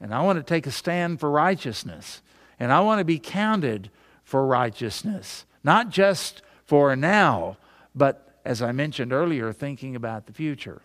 And 0.00 0.14
I 0.14 0.22
want 0.22 0.38
to 0.38 0.44
take 0.44 0.68
a 0.68 0.70
stand 0.70 1.18
for 1.18 1.32
righteousness. 1.32 2.22
And 2.60 2.70
I 2.70 2.78
want 2.78 3.00
to 3.00 3.04
be 3.04 3.18
counted 3.18 3.90
for 4.22 4.46
righteousness. 4.46 5.44
Not 5.64 5.90
just 5.90 6.42
for 6.64 6.94
now, 6.94 7.56
but 7.92 8.38
as 8.44 8.62
I 8.62 8.70
mentioned 8.70 9.12
earlier, 9.12 9.52
thinking 9.52 9.96
about 9.96 10.26
the 10.26 10.32
future. 10.32 10.82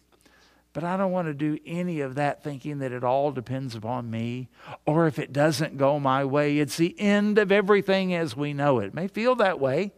But 0.73 0.85
I 0.85 0.95
don't 0.95 1.11
want 1.11 1.27
to 1.27 1.33
do 1.33 1.59
any 1.65 1.99
of 1.99 2.15
that 2.15 2.43
thinking 2.43 2.79
that 2.79 2.93
it 2.93 3.03
all 3.03 3.31
depends 3.31 3.75
upon 3.75 4.09
me, 4.09 4.47
or 4.85 5.05
if 5.05 5.19
it 5.19 5.33
doesn't 5.33 5.77
go 5.77 5.99
my 5.99 6.23
way, 6.23 6.59
it's 6.59 6.77
the 6.77 6.97
end 6.97 7.37
of 7.37 7.51
everything 7.51 8.13
as 8.13 8.37
we 8.37 8.53
know 8.53 8.79
it. 8.79 8.87
It 8.87 8.93
may 8.93 9.07
feel 9.07 9.35
that 9.35 9.59
way, 9.59 9.91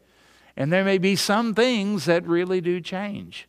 and 0.58 0.74
there 0.74 0.84
may 0.84 0.98
be 0.98 1.16
some 1.16 1.54
things 1.54 2.06
that 2.06 2.26
really 2.28 2.60
do 2.60 2.82
change. 2.82 3.48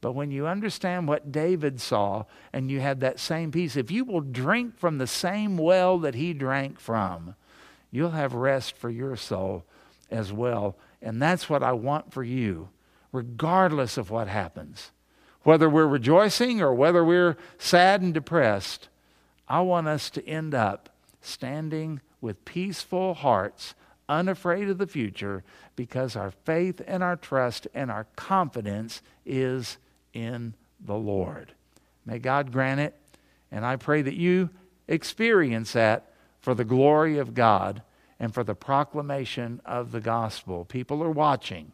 But 0.00 0.12
when 0.12 0.30
you 0.30 0.46
understand 0.46 1.08
what 1.08 1.32
David 1.32 1.80
saw 1.80 2.26
and 2.52 2.70
you 2.70 2.78
have 2.80 3.00
that 3.00 3.18
same 3.18 3.50
peace, 3.50 3.74
if 3.74 3.90
you 3.90 4.04
will 4.04 4.20
drink 4.20 4.78
from 4.78 4.98
the 4.98 5.06
same 5.06 5.56
well 5.56 5.98
that 6.00 6.14
he 6.14 6.34
drank 6.34 6.78
from, 6.78 7.34
you'll 7.90 8.10
have 8.10 8.34
rest 8.34 8.76
for 8.76 8.90
your 8.90 9.16
soul 9.16 9.64
as 10.10 10.32
well. 10.32 10.76
And 11.00 11.20
that's 11.22 11.48
what 11.48 11.62
I 11.62 11.72
want 11.72 12.12
for 12.12 12.22
you, 12.22 12.68
regardless 13.12 13.96
of 13.96 14.10
what 14.10 14.28
happens. 14.28 14.90
Whether 15.44 15.68
we're 15.68 15.86
rejoicing 15.86 16.60
or 16.60 16.74
whether 16.74 17.04
we're 17.04 17.36
sad 17.58 18.02
and 18.02 18.12
depressed, 18.12 18.88
I 19.46 19.60
want 19.60 19.86
us 19.88 20.10
to 20.10 20.26
end 20.26 20.54
up 20.54 20.88
standing 21.20 22.00
with 22.20 22.44
peaceful 22.46 23.14
hearts, 23.14 23.74
unafraid 24.08 24.70
of 24.70 24.78
the 24.78 24.86
future, 24.86 25.44
because 25.76 26.16
our 26.16 26.30
faith 26.30 26.80
and 26.86 27.02
our 27.02 27.16
trust 27.16 27.68
and 27.74 27.90
our 27.90 28.06
confidence 28.16 29.02
is 29.26 29.76
in 30.14 30.54
the 30.80 30.96
Lord. 30.96 31.52
May 32.06 32.18
God 32.18 32.50
grant 32.50 32.80
it, 32.80 32.94
and 33.52 33.66
I 33.66 33.76
pray 33.76 34.00
that 34.00 34.14
you 34.14 34.48
experience 34.88 35.72
that 35.72 36.10
for 36.40 36.54
the 36.54 36.64
glory 36.64 37.18
of 37.18 37.34
God 37.34 37.82
and 38.18 38.32
for 38.32 38.44
the 38.44 38.54
proclamation 38.54 39.60
of 39.66 39.92
the 39.92 40.00
gospel. 40.00 40.64
People 40.64 41.02
are 41.02 41.10
watching, 41.10 41.72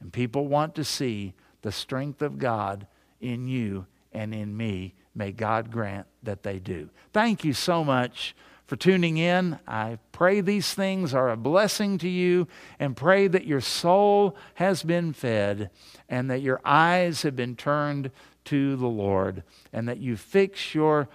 and 0.00 0.12
people 0.12 0.46
want 0.46 0.74
to 0.74 0.84
see 0.84 1.32
the 1.62 1.72
strength 1.72 2.20
of 2.20 2.38
God 2.38 2.86
in 3.20 3.48
you 3.48 3.86
and 4.12 4.34
in 4.34 4.56
me. 4.56 4.94
May 5.14 5.32
God 5.32 5.70
grant 5.70 6.06
that 6.22 6.42
they 6.42 6.58
do. 6.58 6.90
Thank 7.12 7.44
you 7.44 7.52
so 7.52 7.84
much 7.84 8.34
for 8.66 8.76
tuning 8.76 9.16
in. 9.16 9.58
I 9.66 9.98
pray 10.12 10.40
these 10.40 10.74
things 10.74 11.14
are 11.14 11.30
a 11.30 11.36
blessing 11.36 11.98
to 11.98 12.08
you 12.08 12.46
and 12.78 12.96
pray 12.96 13.26
that 13.26 13.46
your 13.46 13.62
soul 13.62 14.36
has 14.54 14.82
been 14.82 15.12
fed 15.12 15.70
and 16.08 16.30
that 16.30 16.42
your 16.42 16.60
eyes 16.64 17.22
have 17.22 17.34
been 17.34 17.56
turned 17.56 18.10
to 18.44 18.76
the 18.76 18.86
Lord 18.86 19.42
and 19.72 19.88
that 19.88 19.98
you 19.98 20.16
fix 20.16 20.74
your 20.74 21.08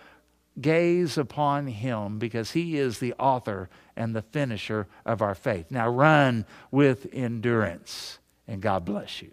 gaze 0.59 1.17
upon 1.17 1.67
him 1.67 2.19
because 2.19 2.51
he 2.51 2.77
is 2.77 2.99
the 2.99 3.13
author 3.13 3.69
and 3.95 4.15
the 4.15 4.21
finisher 4.21 4.87
of 5.05 5.21
our 5.21 5.35
faith. 5.35 5.67
Now 5.69 5.89
run 5.89 6.45
with 6.71 7.07
endurance, 7.13 8.19
and 8.47 8.61
God 8.61 8.85
bless 8.85 9.21
you. 9.21 9.31